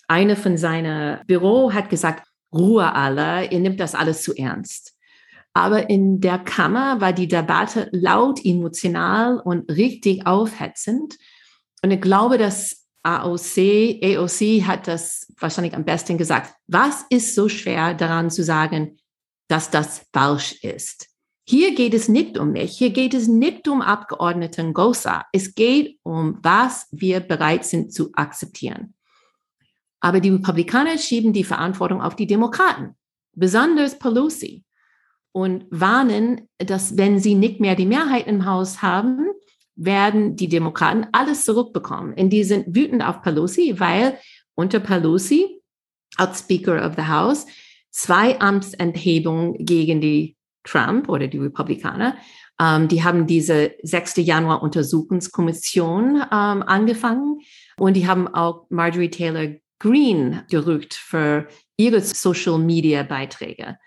Eine 0.08 0.36
von 0.36 0.58
seiner 0.58 1.22
Büro 1.28 1.72
hat 1.72 1.92
gesagt, 1.92 2.28
Ruhe 2.52 2.94
alle, 2.94 3.52
ihr 3.52 3.60
nimmt 3.60 3.80
das 3.80 3.94
alles 3.94 4.24
zu 4.24 4.34
ernst. 4.34 4.96
Aber 5.54 5.90
in 5.90 6.20
der 6.20 6.40
Kammer 6.40 7.00
war 7.00 7.14
die 7.14 7.28
Debatte 7.28 7.90
laut, 7.92 8.44
emotional 8.44 9.40
und 9.40 9.70
richtig 9.72 10.26
aufhetzend. 10.26 11.18
Und 11.84 11.92
ich 11.92 12.02
glaube, 12.02 12.40
dass 12.40 12.85
AOC, 13.06 14.02
AOC 14.04 14.66
hat 14.66 14.88
das 14.88 15.32
wahrscheinlich 15.40 15.76
am 15.76 15.86
besten 15.86 16.18
gesagt. 16.18 16.54
Was 16.68 17.06
ist 17.10 17.36
so 17.36 17.48
schwer 17.48 17.94
daran 17.94 18.32
zu 18.32 18.44
sagen, 18.44 18.98
dass 19.48 19.70
das 19.70 20.08
falsch 20.12 20.64
ist? 20.64 21.08
Hier 21.48 21.76
geht 21.76 21.94
es 21.94 22.10
nicht 22.10 22.40
um 22.40 22.54
mich. 22.54 22.76
Hier 22.76 22.90
geht 22.90 23.14
es 23.14 23.28
nicht 23.28 23.68
um 23.68 23.84
Abgeordneten 23.84 24.74
GOSA. 24.74 25.26
Es 25.32 25.54
geht 25.54 26.00
um, 26.02 26.40
was 26.42 26.88
wir 26.92 27.20
bereit 27.20 27.64
sind 27.64 27.94
zu 27.94 28.10
akzeptieren. 28.14 28.96
Aber 30.00 30.20
die 30.20 30.32
Republikaner 30.32 30.98
schieben 30.98 31.34
die 31.34 31.44
Verantwortung 31.44 32.02
auf 32.02 32.16
die 32.16 32.26
Demokraten, 32.26 32.96
besonders 33.34 34.00
Pelosi 34.00 34.64
und 35.32 35.66
warnen, 35.70 36.50
dass 36.58 36.98
wenn 36.98 37.20
sie 37.20 37.36
nicht 37.36 37.60
mehr 37.60 37.76
die 37.76 37.86
Mehrheit 37.86 38.26
im 38.26 38.46
Haus 38.46 38.82
haben, 38.82 39.28
werden 39.76 40.36
die 40.36 40.48
Demokraten 40.48 41.08
alles 41.12 41.46
zurückbekommen. 41.46 42.14
Und 42.14 42.30
die 42.30 42.44
sind 42.44 42.76
wütend 42.76 43.04
auf 43.04 43.22
Pelosi, 43.22 43.80
weil 43.80 44.18
unter 44.56 44.80
Pelosi 44.80 45.62
als 46.18 46.40
Speaker 46.40 46.86
of 46.86 46.96
the 46.96 47.08
House 47.08 47.46
zwei 47.92 48.40
Amtsenthebungen 48.40 49.66
gegen 49.66 50.02
die 50.02 50.36
Trump 50.64 51.10
oder 51.10 51.28
die 51.28 51.38
Republikaner. 51.38 52.16
Ähm, 52.60 52.88
die 52.88 53.04
haben 53.04 53.28
diese 53.28 53.74
6. 53.84 54.18
Januar 54.18 54.64
Untersuchungskommission 54.64 56.16
ähm, 56.16 56.64
angefangen 56.64 57.40
und 57.78 57.96
die 57.96 58.08
haben 58.08 58.28
auch 58.28 58.66
Marjorie 58.70 59.10
Taylor 59.10 59.56
Greene 59.80 60.46
gerückt 60.50 60.94
für 60.94 61.48
ihre 61.78 62.00
Social 62.00 62.58
Media 62.58 63.04
Beiträge 63.04 63.78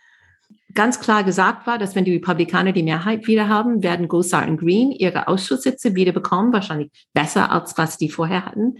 ganz 0.74 1.00
klar 1.00 1.24
gesagt 1.24 1.66
war, 1.66 1.78
dass 1.78 1.94
wenn 1.94 2.04
die 2.04 2.14
Republikaner 2.14 2.72
die 2.72 2.82
Mehrheit 2.82 3.26
wieder 3.26 3.48
haben, 3.48 3.82
werden 3.82 4.08
Gosar 4.08 4.46
und 4.46 4.58
Green 4.58 4.90
ihre 4.90 5.28
Ausschusssitze 5.28 5.94
wieder 5.94 6.12
bekommen, 6.12 6.52
wahrscheinlich 6.52 6.90
besser 7.14 7.50
als 7.50 7.76
was 7.78 7.98
die 7.98 8.10
vorher 8.10 8.44
hatten. 8.44 8.76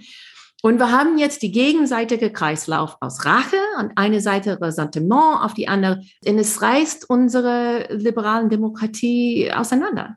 Und 0.63 0.79
wir 0.81 0.91
haben 0.91 1.19
jetzt 1.19 1.43
die 1.43 1.53
gegenseitige 1.53 2.33
Kreislauf 2.33 2.97
aus 3.01 3.25
Rache 3.25 3.57
und 3.79 3.93
eine 3.95 4.21
Seite 4.21 4.61
Ressentiment 4.61 5.43
auf 5.43 5.55
die 5.55 5.69
andere. 5.69 6.03
Und 6.27 6.39
es 6.39 6.61
reißt 6.61 7.09
unsere 7.09 7.87
liberalen 7.95 8.51
Demokratie 8.51 9.53
auseinander. 9.53 10.17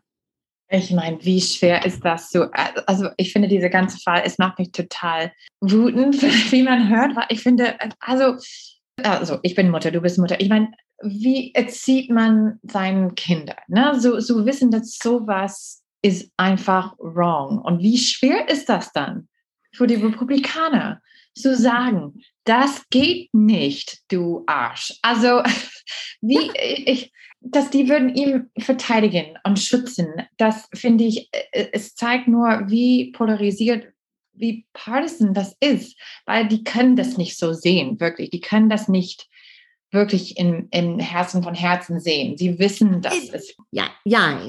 Ich 0.73 0.89
meine, 0.91 1.23
wie 1.23 1.41
schwer 1.41 1.85
ist 1.85 2.03
das 2.03 2.29
so? 2.29 2.45
Also 2.87 3.09
ich 3.17 3.33
finde 3.33 3.49
diese 3.49 3.69
ganze 3.69 3.99
Fall, 3.99 4.23
es 4.25 4.37
macht 4.37 4.57
mich 4.57 4.71
total 4.71 5.31
wütend, 5.59 6.21
wie 6.51 6.63
man 6.63 6.89
hört. 6.89 7.11
Ich 7.29 7.41
finde, 7.41 7.75
also, 7.99 8.37
also 9.03 9.37
ich 9.43 9.53
bin 9.53 9.69
Mutter, 9.69 9.91
du 9.91 10.01
bist 10.01 10.17
Mutter. 10.17 10.39
Ich 10.39 10.49
meine, 10.49 10.71
wie 11.03 11.53
erzieht 11.53 12.09
man 12.09 12.59
seinen 12.63 13.15
Kindern? 13.15 13.57
Ne? 13.67 13.99
So, 13.99 14.19
so 14.19 14.45
wissen, 14.45 14.71
dass 14.71 14.97
sowas 15.01 15.83
ist 16.01 16.31
einfach 16.37 16.95
wrong. 16.97 17.59
Und 17.59 17.81
wie 17.81 17.97
schwer 17.97 18.49
ist 18.49 18.69
das 18.69 18.91
dann 18.91 19.27
für 19.73 19.87
die 19.87 19.95
Republikaner 19.95 21.01
zu 21.35 21.55
sagen, 21.55 22.21
das 22.43 22.87
geht 22.89 23.33
nicht, 23.33 23.99
du 24.09 24.43
Arsch. 24.47 24.93
Also, 25.01 25.43
wie 26.21 26.51
ich, 26.85 27.11
dass 27.39 27.69
die 27.69 27.87
würden 27.87 28.13
ihn 28.13 28.49
verteidigen 28.59 29.37
und 29.43 29.59
schützen, 29.59 30.07
das 30.37 30.67
finde 30.73 31.05
ich, 31.05 31.29
äh, 31.31 31.67
es 31.71 31.95
zeigt 31.95 32.27
nur, 32.27 32.63
wie 32.67 33.11
polarisiert, 33.11 33.87
wie 34.33 34.65
partisan 34.73 35.33
das 35.33 35.55
ist, 35.59 35.97
weil 36.25 36.47
die 36.47 36.63
können 36.63 36.95
das 36.95 37.17
nicht 37.17 37.37
so 37.37 37.53
sehen, 37.53 37.99
wirklich. 37.99 38.29
Die 38.29 38.41
können 38.41 38.69
das 38.69 38.87
nicht 38.87 39.27
wirklich 39.91 40.37
im, 40.37 40.67
im 40.71 40.99
Herzen 40.99 41.43
von 41.43 41.53
Herzen 41.53 41.99
sehen. 41.99 42.37
Sie 42.37 42.57
wissen, 42.59 43.01
dass 43.01 43.29
es. 43.29 43.55
Ja, 43.71 43.85
ja. 44.05 44.41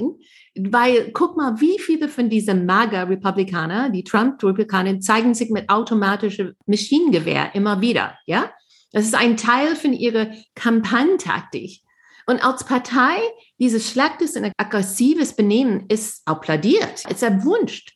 Weil 0.55 1.11
guck 1.11 1.35
mal, 1.35 1.59
wie 1.59 1.79
viele 1.79 2.07
von 2.07 2.29
diesen 2.29 2.65
MAGA-Republikaner, 2.65 3.89
die 3.89 4.03
Trump-Republikaner, 4.03 4.99
zeigen 4.99 5.33
sich 5.33 5.49
mit 5.49 5.69
automatischem 5.69 6.53
Maschinengewehr 6.65 7.55
immer 7.55 7.81
wieder. 7.81 8.17
Ja, 8.25 8.51
das 8.91 9.05
ist 9.05 9.15
ein 9.15 9.37
Teil 9.37 9.75
von 9.75 9.93
ihrer 9.93 10.27
Kampagnentaktik. 10.55 11.81
Und 12.25 12.45
als 12.45 12.63
Partei, 12.63 13.17
dieses 13.59 13.89
schlechtes 13.89 14.35
und 14.35 14.51
aggressives 14.57 15.35
Benehmen 15.35 15.85
ist 15.89 16.21
applaudiert, 16.25 17.03
ist 17.09 17.23
erwünscht. 17.23 17.93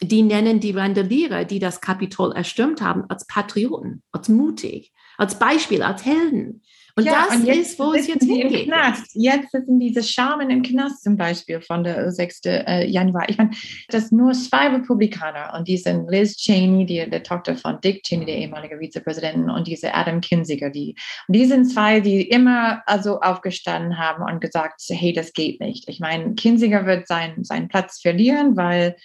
Die 0.00 0.22
nennen 0.22 0.60
die 0.60 0.72
Randalierer, 0.72 1.44
die 1.44 1.58
das 1.58 1.80
Kapitol 1.80 2.32
erstürmt 2.32 2.80
haben, 2.80 3.04
als 3.08 3.26
Patrioten, 3.26 4.02
als 4.12 4.28
mutig, 4.28 4.92
als 5.16 5.38
Beispiel, 5.38 5.82
als 5.82 6.04
Helden. 6.04 6.62
Und 6.98 7.04
Ja, 7.04 7.26
das 7.28 7.36
und 7.36 7.46
jetzt 7.46 7.58
ist, 7.58 7.78
wo 7.78 7.92
es 7.92 8.08
jetzt 8.08 8.24
im 8.24 8.34
hingeht. 8.34 8.64
Knast. 8.64 9.12
Jetzt 9.14 9.52
sitzen 9.52 9.78
diese 9.78 10.02
Schamen 10.02 10.50
im 10.50 10.64
Knast 10.64 11.04
zum 11.04 11.16
Beispiel 11.16 11.60
von 11.60 11.84
der 11.84 12.10
6. 12.10 12.40
äh, 12.46 12.88
Januar. 12.88 13.28
Ich 13.28 13.38
meine, 13.38 13.52
das 13.88 14.08
sind 14.08 14.18
nur 14.18 14.32
zwei 14.32 14.66
Republikaner 14.66 15.54
und 15.56 15.68
die 15.68 15.76
sind 15.76 16.10
Liz 16.10 16.36
Cheney, 16.36 16.86
die, 16.86 17.08
die 17.08 17.20
Tochter 17.20 17.56
von 17.56 17.80
Dick 17.80 18.02
Cheney, 18.02 18.26
der 18.26 18.38
ehemalige 18.38 18.80
Vizepräsident, 18.80 19.48
und 19.48 19.68
diese 19.68 19.94
Adam 19.94 20.20
Kinziger. 20.20 20.70
Die, 20.70 20.96
und 21.28 21.36
die 21.36 21.46
sind 21.46 21.66
zwei, 21.66 22.00
die 22.00 22.22
immer 22.22 22.82
also 22.86 23.20
aufgestanden 23.20 23.96
haben 23.96 24.24
und 24.24 24.40
gesagt, 24.40 24.82
hey, 24.88 25.12
das 25.12 25.32
geht 25.32 25.60
nicht. 25.60 25.88
Ich 25.88 26.00
meine, 26.00 26.34
Kinziger 26.34 26.84
wird 26.84 27.06
sein, 27.06 27.44
seinen 27.44 27.68
Platz 27.68 28.00
verlieren, 28.00 28.56
weil 28.56 28.96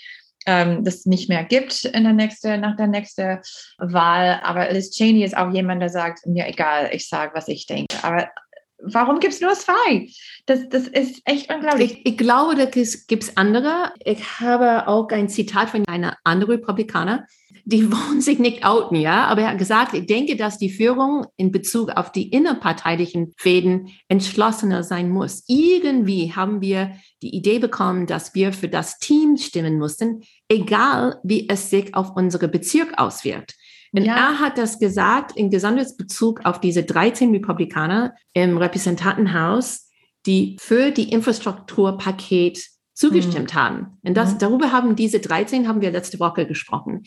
ähm, 0.45 0.83
das 0.83 1.05
nicht 1.05 1.29
mehr 1.29 1.43
gibt 1.43 1.85
in 1.85 2.03
der 2.03 2.13
nächste, 2.13 2.57
nach 2.57 2.75
der 2.75 2.87
nächsten 2.87 3.39
Wahl. 3.77 4.39
Aber 4.43 4.71
Liz 4.71 4.91
Cheney 4.91 5.23
ist 5.23 5.37
auch 5.37 5.51
jemand, 5.51 5.81
der 5.81 5.89
sagt, 5.89 6.25
mir 6.25 6.47
egal, 6.47 6.89
ich 6.91 7.07
sage, 7.07 7.31
was 7.33 7.47
ich 7.47 7.65
denke. 7.65 7.95
Aber 8.01 8.29
warum 8.83 9.19
gibt 9.19 9.33
es 9.33 9.41
nur 9.41 9.53
zwei? 9.53 10.09
Das, 10.45 10.67
das 10.69 10.87
ist 10.87 11.21
echt 11.25 11.53
unglaublich. 11.53 11.99
Ich, 11.99 12.05
ich 12.05 12.17
glaube, 12.17 12.55
da 12.55 12.65
gibt 12.65 13.23
es 13.23 13.37
andere. 13.37 13.93
Ich 14.03 14.39
habe 14.39 14.87
auch 14.87 15.09
ein 15.09 15.29
Zitat 15.29 15.69
von 15.69 15.87
einer 15.87 16.17
anderen 16.23 16.55
Republikaner, 16.55 17.25
die 17.65 17.91
wollen 17.91 18.21
sich 18.21 18.39
nicht 18.39 18.65
outen, 18.65 18.97
ja, 18.97 19.25
aber 19.27 19.43
er 19.43 19.51
hat 19.51 19.57
gesagt, 19.57 19.93
ich 19.93 20.05
denke, 20.05 20.35
dass 20.35 20.57
die 20.57 20.69
Führung 20.69 21.25
in 21.37 21.51
Bezug 21.51 21.91
auf 21.91 22.11
die 22.11 22.29
innerparteilichen 22.29 23.33
Fäden 23.37 23.89
entschlossener 24.07 24.83
sein 24.83 25.09
muss. 25.09 25.43
Irgendwie 25.47 26.33
haben 26.33 26.61
wir 26.61 26.95
die 27.21 27.35
Idee 27.35 27.59
bekommen, 27.59 28.05
dass 28.05 28.35
wir 28.35 28.53
für 28.53 28.67
das 28.67 28.99
Team 28.99 29.37
stimmen 29.37 29.79
mussten, 29.79 30.23
egal 30.49 31.19
wie 31.23 31.47
es 31.47 31.69
sich 31.69 31.95
auf 31.95 32.15
unsere 32.15 32.47
Bezirk 32.47 32.97
auswirkt. 32.97 33.55
Und 33.93 34.05
Ja. 34.05 34.15
er 34.15 34.39
hat 34.39 34.57
das 34.57 34.79
gesagt 34.79 35.37
in 35.37 35.49
besonders 35.49 35.95
Bezug 35.95 36.45
auf 36.45 36.59
diese 36.59 36.83
13 36.83 37.31
Republikaner 37.31 38.15
im 38.33 38.57
Repräsentantenhaus, 38.57 39.89
die 40.25 40.57
für 40.59 40.91
die 40.91 41.11
Infrastrukturpaket 41.11 42.59
zugestimmt 42.93 43.53
haben. 43.53 43.97
Und 44.03 44.15
das, 44.15 44.33
Mhm. 44.33 44.39
darüber 44.39 44.71
haben 44.71 44.95
diese 44.95 45.19
13, 45.19 45.67
haben 45.67 45.81
wir 45.81 45.91
letzte 45.91 46.19
Woche 46.19 46.45
gesprochen. 46.45 47.03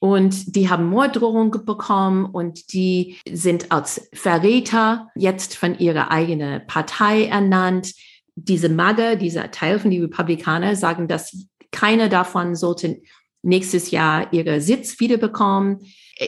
Und 0.00 0.56
die 0.56 0.68
haben 0.68 0.86
Morddrohungen 0.86 1.64
bekommen 1.64 2.24
und 2.24 2.72
die 2.72 3.18
sind 3.30 3.70
als 3.70 4.08
Verräter 4.12 5.08
jetzt 5.14 5.56
von 5.56 5.78
ihrer 5.78 6.10
eigenen 6.10 6.66
Partei 6.66 7.26
ernannt. 7.26 7.92
Diese 8.34 8.68
MAGA, 8.68 9.14
dieser 9.14 9.52
Teil 9.52 9.78
von 9.78 9.92
den 9.92 10.02
Republikanern, 10.02 10.74
sagen, 10.74 11.06
dass 11.06 11.46
keiner 11.70 12.08
davon 12.08 12.56
sollte 12.56 13.00
nächstes 13.42 13.92
Jahr 13.92 14.32
ihre 14.32 14.60
Sitz 14.60 14.98
wiederbekommen. 14.98 15.78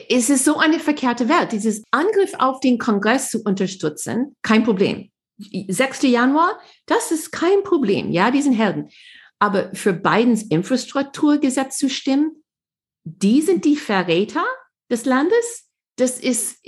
Es 0.09 0.30
ist 0.30 0.44
so 0.44 0.59
eine 0.59 0.80
verkehrte 0.80 1.28
Welt. 1.28 1.52
Dieses 1.52 1.83
Angriff 1.90 2.35
auf 2.38 2.61
den 2.61 2.78
Kongress 2.78 3.30
zu 3.30 3.42
unterstützen, 3.42 4.37
kein 4.42 4.64
Problem. 4.64 5.11
6. 5.38 6.02
Januar, 6.02 6.59
das 6.87 7.11
ist 7.11 7.33
kein 7.33 7.62
Problem. 7.62 8.11
Ja, 8.11 8.30
die 8.30 8.42
sind 8.42 8.54
Helden. 8.54 8.88
Aber 9.38 9.74
für 9.74 9.92
Bidens 9.92 10.42
Infrastrukturgesetz 10.44 11.76
zu 11.76 11.88
stimmen, 11.88 12.44
die 13.04 13.42
sind 13.42 13.64
die 13.64 13.76
Verräter 13.76 14.44
des 14.90 15.04
Landes. 15.04 15.68
Das 15.96 16.18
ist, 16.18 16.61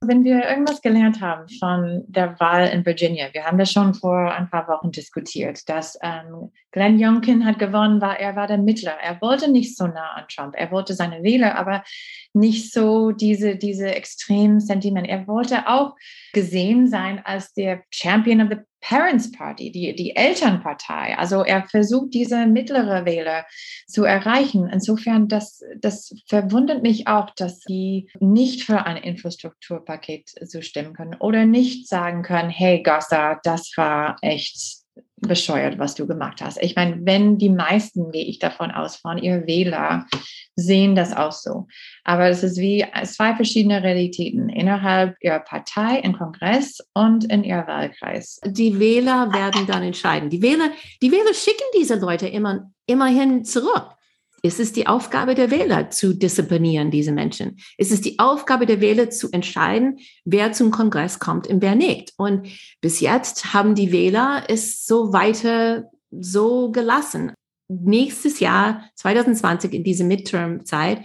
Wenn 0.00 0.24
wir 0.24 0.44
irgendwas 0.44 0.82
gelernt 0.82 1.20
haben 1.20 1.48
von 1.60 2.02
der 2.08 2.40
Wahl 2.40 2.66
in 2.68 2.84
Virginia, 2.84 3.28
wir 3.32 3.44
haben 3.44 3.58
das 3.58 3.70
schon 3.70 3.94
vor 3.94 4.32
ein 4.32 4.50
paar 4.50 4.66
Wochen 4.66 4.90
diskutiert, 4.90 5.68
dass 5.68 5.96
ähm, 6.02 6.50
Glenn 6.72 6.98
Youngkin 6.98 7.46
hat 7.46 7.60
gewonnen, 7.60 8.00
war 8.00 8.18
er 8.18 8.34
war 8.34 8.48
der 8.48 8.58
Mittler. 8.58 8.98
Er 9.00 9.20
wollte 9.20 9.48
nicht 9.48 9.76
so 9.76 9.86
nah 9.86 10.14
an 10.14 10.24
Trump. 10.28 10.54
Er 10.56 10.72
wollte 10.72 10.94
seine 10.94 11.22
Wähler, 11.22 11.56
aber 11.56 11.84
nicht 12.36 12.72
so 12.72 13.10
diese 13.10 13.56
diese 13.56 13.94
extremen 13.94 14.60
Sentiment. 14.60 15.08
Er 15.08 15.26
wollte 15.26 15.66
auch 15.68 15.94
gesehen 16.32 16.88
sein 16.88 17.20
als 17.24 17.52
der 17.54 17.82
Champion 17.90 18.42
of 18.42 18.48
the 18.50 18.58
Parents 18.80 19.32
Party, 19.32 19.72
die 19.72 19.96
die 19.96 20.14
Elternpartei. 20.14 21.18
Also 21.18 21.42
er 21.42 21.64
versucht 21.64 22.14
diese 22.14 22.46
mittlere 22.46 23.04
Wähler 23.04 23.44
zu 23.88 24.04
erreichen. 24.04 24.68
Insofern, 24.68 25.26
das, 25.26 25.60
das 25.80 26.14
verwundert 26.28 26.82
mich 26.82 27.08
auch, 27.08 27.30
dass 27.30 27.62
sie 27.62 28.08
nicht 28.20 28.62
für 28.62 28.86
ein 28.86 28.96
Infrastrukturpaket 28.96 30.30
zustimmen 30.48 30.92
können 30.92 31.16
oder 31.18 31.46
nicht 31.46 31.88
sagen 31.88 32.22
können, 32.22 32.50
hey 32.50 32.80
Gossa, 32.82 33.40
das 33.42 33.72
war 33.76 34.18
echt 34.22 34.85
bescheuert, 35.18 35.78
was 35.78 35.94
du 35.94 36.06
gemacht 36.06 36.42
hast. 36.42 36.62
Ich 36.62 36.76
meine, 36.76 36.98
wenn 37.04 37.38
die 37.38 37.48
meisten, 37.48 38.10
gehe 38.12 38.24
ich 38.24 38.38
davon 38.38 38.70
aus, 38.70 38.96
von 38.96 39.18
ihr 39.18 39.46
Wähler 39.46 40.06
sehen 40.56 40.94
das 40.94 41.16
auch 41.16 41.32
so. 41.32 41.66
Aber 42.04 42.28
es 42.28 42.42
ist 42.42 42.58
wie 42.58 42.84
zwei 43.04 43.34
verschiedene 43.34 43.82
Realitäten 43.82 44.48
innerhalb 44.48 45.16
ihrer 45.20 45.40
Partei, 45.40 46.00
im 46.00 46.16
Kongress 46.16 46.78
und 46.94 47.24
in 47.24 47.44
ihr 47.44 47.66
Wahlkreis. 47.66 48.40
die 48.44 48.78
Wähler 48.78 49.32
werden 49.32 49.66
dann 49.66 49.82
entscheiden. 49.82 50.30
Die 50.30 50.42
Wähler, 50.42 50.70
die 51.02 51.10
Wähler 51.10 51.34
schicken 51.34 51.64
diese 51.78 51.96
Leute 51.96 52.28
immer, 52.28 52.70
immerhin 52.86 53.44
zurück. 53.44 53.96
Es 54.42 54.60
ist 54.60 54.76
die 54.76 54.86
Aufgabe 54.86 55.34
der 55.34 55.50
Wähler 55.50 55.90
zu 55.90 56.14
disziplinieren, 56.14 56.90
diese 56.90 57.12
Menschen. 57.12 57.56
Es 57.78 57.90
ist 57.90 58.04
die 58.04 58.18
Aufgabe 58.18 58.66
der 58.66 58.80
Wähler 58.80 59.10
zu 59.10 59.30
entscheiden, 59.32 59.98
wer 60.24 60.52
zum 60.52 60.70
Kongress 60.70 61.18
kommt 61.18 61.46
und 61.48 61.62
wer 61.62 61.74
nicht. 61.74 62.12
Und 62.16 62.48
bis 62.80 63.00
jetzt 63.00 63.54
haben 63.54 63.74
die 63.74 63.92
Wähler 63.92 64.44
es 64.48 64.86
so 64.86 65.12
weiter 65.12 65.90
so 66.10 66.70
gelassen. 66.70 67.32
Nächstes 67.68 68.38
Jahr, 68.40 68.84
2020, 68.94 69.72
in 69.72 69.84
diese 69.84 70.04
Midterm-Zeit, 70.04 71.00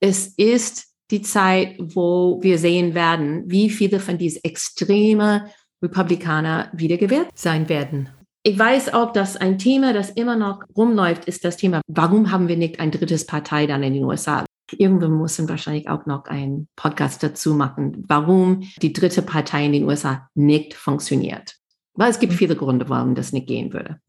es 0.00 0.28
ist 0.36 0.88
die 1.10 1.22
Zeit, 1.22 1.76
wo 1.78 2.38
wir 2.42 2.58
sehen 2.58 2.94
werden, 2.94 3.44
wie 3.46 3.70
viele 3.70 4.00
von 4.00 4.18
diesen 4.18 4.42
extreme 4.44 5.50
Republikaner 5.82 6.70
wiedergewählt 6.72 7.28
sein 7.34 7.68
werden. 7.68 8.08
Ich 8.42 8.58
weiß 8.58 8.94
auch, 8.94 9.12
dass 9.12 9.36
ein 9.36 9.58
Thema, 9.58 9.92
das 9.92 10.10
immer 10.10 10.34
noch 10.34 10.62
rumläuft, 10.74 11.26
ist 11.26 11.44
das 11.44 11.58
Thema, 11.58 11.82
warum 11.86 12.30
haben 12.30 12.48
wir 12.48 12.56
nicht 12.56 12.80
ein 12.80 12.90
drittes 12.90 13.26
Partei 13.26 13.66
dann 13.66 13.82
in 13.82 13.92
den 13.92 14.04
USA? 14.04 14.46
Irgendwann 14.72 15.12
muss 15.12 15.38
man 15.38 15.48
wahrscheinlich 15.50 15.90
auch 15.90 16.06
noch 16.06 16.24
einen 16.24 16.68
Podcast 16.74 17.22
dazu 17.22 17.52
machen, 17.52 18.02
warum 18.08 18.62
die 18.80 18.94
dritte 18.94 19.20
Partei 19.20 19.66
in 19.66 19.72
den 19.72 19.84
USA 19.84 20.28
nicht 20.34 20.72
funktioniert. 20.72 21.56
Weil 21.94 22.10
es 22.10 22.18
gibt 22.18 22.32
viele 22.32 22.56
Gründe, 22.56 22.88
warum 22.88 23.14
das 23.14 23.32
nicht 23.32 23.46
gehen 23.46 23.74
würde. 23.74 24.00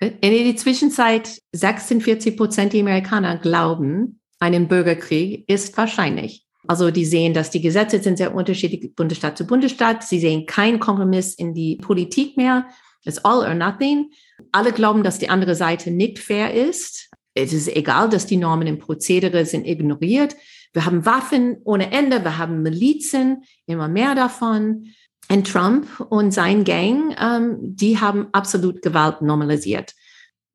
In 0.00 0.20
der 0.20 0.56
Zwischenzeit 0.56 1.38
46 1.52 2.36
Prozent 2.36 2.72
der 2.72 2.80
Amerikaner 2.80 3.36
glauben, 3.36 4.18
einen 4.40 4.66
Bürgerkrieg 4.66 5.48
ist 5.48 5.76
wahrscheinlich. 5.76 6.44
Also 6.66 6.90
die 6.90 7.04
sehen, 7.04 7.32
dass 7.32 7.50
die 7.50 7.60
Gesetze 7.60 8.00
sind 8.00 8.16
sehr 8.16 8.34
unterschiedlich 8.34 8.94
Bundesstaat 8.96 9.38
zu 9.38 9.46
Bundesstaat. 9.46 10.02
Sie 10.02 10.18
sehen 10.18 10.46
keinen 10.46 10.80
Kompromiss 10.80 11.34
in 11.34 11.54
die 11.54 11.76
Politik 11.76 12.36
mehr. 12.36 12.66
It's 13.04 13.18
all 13.24 13.44
or 13.44 13.54
nothing. 13.54 14.10
Alle 14.52 14.72
glauben, 14.72 15.02
dass 15.02 15.18
die 15.18 15.28
andere 15.28 15.54
Seite 15.54 15.90
nicht 15.90 16.18
fair 16.18 16.54
ist. 16.54 17.10
Es 17.34 17.52
ist 17.52 17.68
egal, 17.68 18.08
dass 18.08 18.26
die 18.26 18.36
Normen 18.36 18.68
und 18.68 18.78
Prozedere 18.78 19.46
sind 19.46 19.66
ignoriert. 19.66 20.36
Wir 20.72 20.84
haben 20.84 21.04
Waffen 21.04 21.58
ohne 21.64 21.90
Ende, 21.90 22.24
wir 22.24 22.38
haben 22.38 22.62
Milizen, 22.62 23.44
immer 23.66 23.88
mehr 23.88 24.14
davon. 24.14 24.88
Und 25.30 25.46
Trump 25.46 25.86
und 26.10 26.32
sein 26.32 26.64
Gang, 26.64 27.16
ähm, 27.18 27.58
die 27.60 28.00
haben 28.00 28.28
absolut 28.32 28.82
Gewalt 28.82 29.22
normalisiert. 29.22 29.94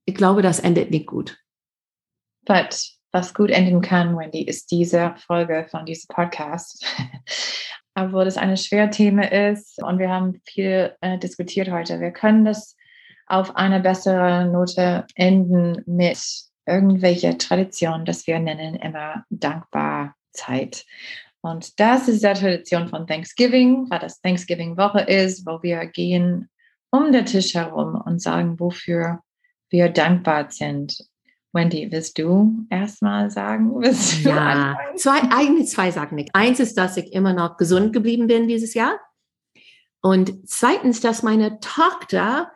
Ich 0.05 0.15
glaube, 0.15 0.41
das 0.41 0.59
endet 0.59 0.91
nicht 0.91 1.07
gut. 1.07 1.37
But 2.45 2.96
was 3.17 3.33
gut 3.33 3.49
enden 3.49 3.81
kann, 3.81 4.15
Wendy, 4.15 4.43
ist 4.43 4.69
diese 4.69 5.15
Folge 5.25 5.65
von 5.71 5.87
diesem 5.87 6.07
Podcast. 6.09 6.85
Obwohl 7.95 8.25
das 8.25 8.37
ein 8.37 8.55
schweres 8.57 8.95
Thema 8.95 9.31
ist 9.31 9.81
und 9.81 9.97
wir 9.97 10.11
haben 10.11 10.39
viel 10.45 10.95
äh, 11.01 11.17
diskutiert 11.17 11.71
heute. 11.71 11.99
Wir 11.99 12.11
können 12.11 12.45
das 12.45 12.75
auf 13.25 13.55
eine 13.55 13.79
bessere 13.79 14.45
Note 14.45 15.07
enden 15.15 15.81
mit 15.87 16.19
irgendwelcher 16.67 17.39
Tradition, 17.39 18.05
das 18.05 18.27
wir 18.27 18.37
nennen 18.37 18.75
immer 18.75 19.25
dankbar 19.31 20.13
Zeit. 20.31 20.85
Und 21.41 21.79
das 21.79 22.07
ist 22.07 22.23
der 22.23 22.35
Tradition 22.35 22.87
von 22.87 23.07
Thanksgiving, 23.07 23.89
weil 23.89 23.97
das 23.97 24.21
Thanksgiving-Woche 24.21 25.01
ist, 25.01 25.43
wo 25.47 25.63
wir 25.63 25.87
gehen 25.87 26.51
um 26.91 27.11
den 27.11 27.25
Tisch 27.25 27.55
herum 27.55 27.99
und 27.99 28.21
sagen, 28.21 28.59
wofür 28.59 29.21
wir 29.71 29.89
dankbar 29.89 30.51
sind. 30.51 31.07
Wendy, 31.53 31.87
willst 31.91 32.17
du 32.17 32.65
erstmal 32.69 33.31
sagen? 33.31 33.73
Willst 33.81 34.23
du 34.25 34.29
Ja, 34.29 34.37
anfangen? 34.37 34.97
zwei, 34.97 35.19
eigentlich 35.31 35.69
zwei 35.69 35.91
Sachen 35.91 36.15
nicht. 36.15 36.29
Eins 36.33 36.59
ist, 36.59 36.77
dass 36.77 36.97
ich 36.97 37.13
immer 37.13 37.33
noch 37.33 37.57
gesund 37.57 37.93
geblieben 37.93 38.27
bin 38.27 38.47
dieses 38.47 38.73
Jahr. 38.73 38.99
Und 40.01 40.47
zweitens, 40.47 40.99
dass 41.01 41.23
meine 41.23 41.59
Tochter 41.59 42.51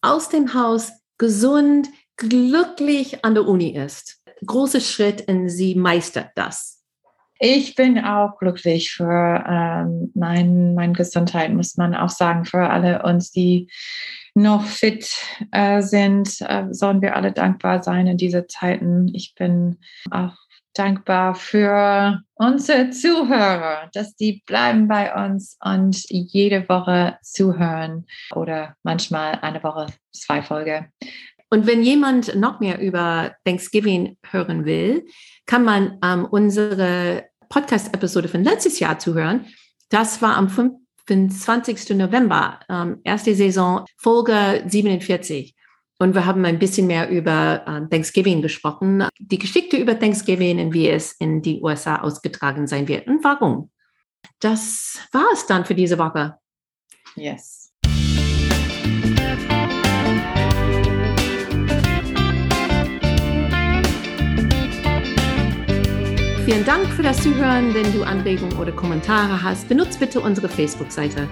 aus 0.00 0.28
dem 0.28 0.54
Haus 0.54 0.92
gesund, 1.18 1.88
glücklich 2.16 3.24
an 3.24 3.34
der 3.34 3.46
Uni 3.46 3.76
ist. 3.76 4.22
Großer 4.44 4.80
Schritt 4.80 5.28
und 5.28 5.48
sie 5.48 5.74
meistert 5.74 6.30
das. 6.34 6.82
Ich 7.40 7.76
bin 7.76 7.98
auch 8.04 8.38
glücklich 8.38 8.92
für 8.92 9.44
ähm, 9.48 10.10
mein, 10.14 10.74
meine 10.74 10.92
Gesundheit, 10.94 11.52
muss 11.52 11.76
man 11.76 11.94
auch 11.94 12.08
sagen, 12.08 12.44
für 12.44 12.68
alle 12.68 13.02
uns, 13.04 13.30
die 13.30 13.70
noch 14.38 14.64
fit 14.64 15.10
äh, 15.52 15.82
sind, 15.82 16.40
äh, 16.40 16.66
sollen 16.70 17.02
wir 17.02 17.16
alle 17.16 17.32
dankbar 17.32 17.82
sein 17.82 18.06
in 18.06 18.16
diese 18.16 18.46
Zeiten. 18.46 19.08
Ich 19.14 19.34
bin 19.34 19.78
auch 20.10 20.34
dankbar 20.74 21.34
für 21.34 22.22
unsere 22.34 22.90
Zuhörer, 22.90 23.90
dass 23.92 24.14
die 24.14 24.42
bleiben 24.46 24.86
bei 24.86 25.12
uns 25.26 25.58
und 25.62 26.04
jede 26.08 26.68
Woche 26.68 27.18
zuhören 27.22 28.06
oder 28.34 28.76
manchmal 28.82 29.38
eine 29.42 29.62
Woche 29.62 29.86
zwei 30.12 30.42
Folgen. 30.42 30.92
Und 31.50 31.66
wenn 31.66 31.82
jemand 31.82 32.36
noch 32.36 32.60
mehr 32.60 32.80
über 32.80 33.34
Thanksgiving 33.44 34.18
hören 34.30 34.64
will, 34.64 35.06
kann 35.46 35.64
man 35.64 35.98
ähm, 36.04 36.26
unsere 36.26 37.24
Podcast-Episode 37.48 38.28
von 38.28 38.44
letztes 38.44 38.78
Jahr 38.78 38.98
zuhören. 38.98 39.46
Das 39.88 40.20
war 40.20 40.36
am 40.36 40.48
25. 41.08 41.96
November, 41.96 42.60
ähm, 42.68 43.00
erste 43.02 43.34
Saison, 43.34 43.86
Folge 43.96 44.62
47. 44.66 45.54
Und 45.98 46.14
wir 46.14 46.26
haben 46.26 46.44
ein 46.44 46.58
bisschen 46.58 46.86
mehr 46.86 47.08
über 47.08 47.62
äh, 47.66 47.88
Thanksgiving 47.88 48.42
gesprochen, 48.42 49.08
die 49.18 49.38
Geschichte 49.38 49.78
über 49.78 49.98
Thanksgiving 49.98 50.60
und 50.60 50.74
wie 50.74 50.88
es 50.88 51.12
in 51.12 51.42
die 51.42 51.60
USA 51.60 52.02
ausgetragen 52.02 52.66
sein 52.66 52.86
wird 52.86 53.08
und 53.08 53.24
warum. 53.24 53.70
Das 54.38 55.00
war 55.12 55.26
es 55.32 55.46
dann 55.46 55.64
für 55.64 55.74
diese 55.74 55.98
Woche. 55.98 56.36
Yes. 57.16 57.67
Vielen 66.48 66.64
Dank 66.64 66.86
für 66.86 67.02
das 67.02 67.22
Zuhören. 67.22 67.74
Wenn 67.74 67.92
du 67.92 68.02
Anregungen 68.04 68.56
oder 68.56 68.72
Kommentare 68.72 69.42
hast, 69.42 69.68
benutzt 69.68 70.00
bitte 70.00 70.18
unsere 70.18 70.48
Facebook-Seite, 70.48 71.28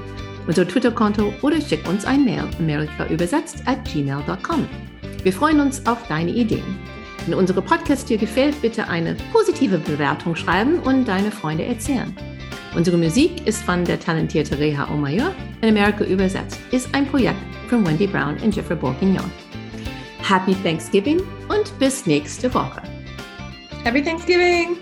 unser 0.46 0.68
Twitter-Konto 0.68 1.32
oder 1.40 1.58
schick 1.58 1.88
uns 1.88 2.04
ein 2.04 2.26
Mail, 2.26 2.46
amerikaübersetzt 2.58 3.66
at 3.66 3.82
gmail.com. 3.90 4.68
Wir 5.22 5.32
freuen 5.32 5.60
uns 5.60 5.86
auf 5.86 6.06
deine 6.08 6.32
Ideen. 6.32 6.78
Wenn 7.24 7.32
unsere 7.32 7.62
Podcast 7.62 8.10
dir 8.10 8.18
gefällt, 8.18 8.60
bitte 8.60 8.88
eine 8.88 9.16
positive 9.32 9.78
Bewertung 9.78 10.36
schreiben 10.36 10.80
und 10.80 11.08
deine 11.08 11.30
Freunde 11.30 11.64
erzählen. 11.64 12.14
Unsere 12.74 12.98
Musik 12.98 13.46
ist 13.46 13.62
von 13.62 13.86
der 13.86 13.98
talentierten 13.98 14.58
Reha 14.58 14.86
Omayor. 14.92 15.34
In 15.62 15.70
Amerika 15.70 16.04
übersetzt 16.04 16.60
ist 16.72 16.94
ein 16.94 17.06
Projekt 17.06 17.40
von 17.70 17.86
Wendy 17.86 18.06
Brown 18.06 18.36
und 18.44 18.54
Jeffrey 18.54 18.76
Bourguignon. 18.76 19.30
Happy 20.22 20.54
Thanksgiving 20.62 21.22
und 21.48 21.78
bis 21.78 22.04
nächste 22.04 22.52
Woche. 22.52 22.82
Happy 23.82 24.02
Thanksgiving! 24.02 24.76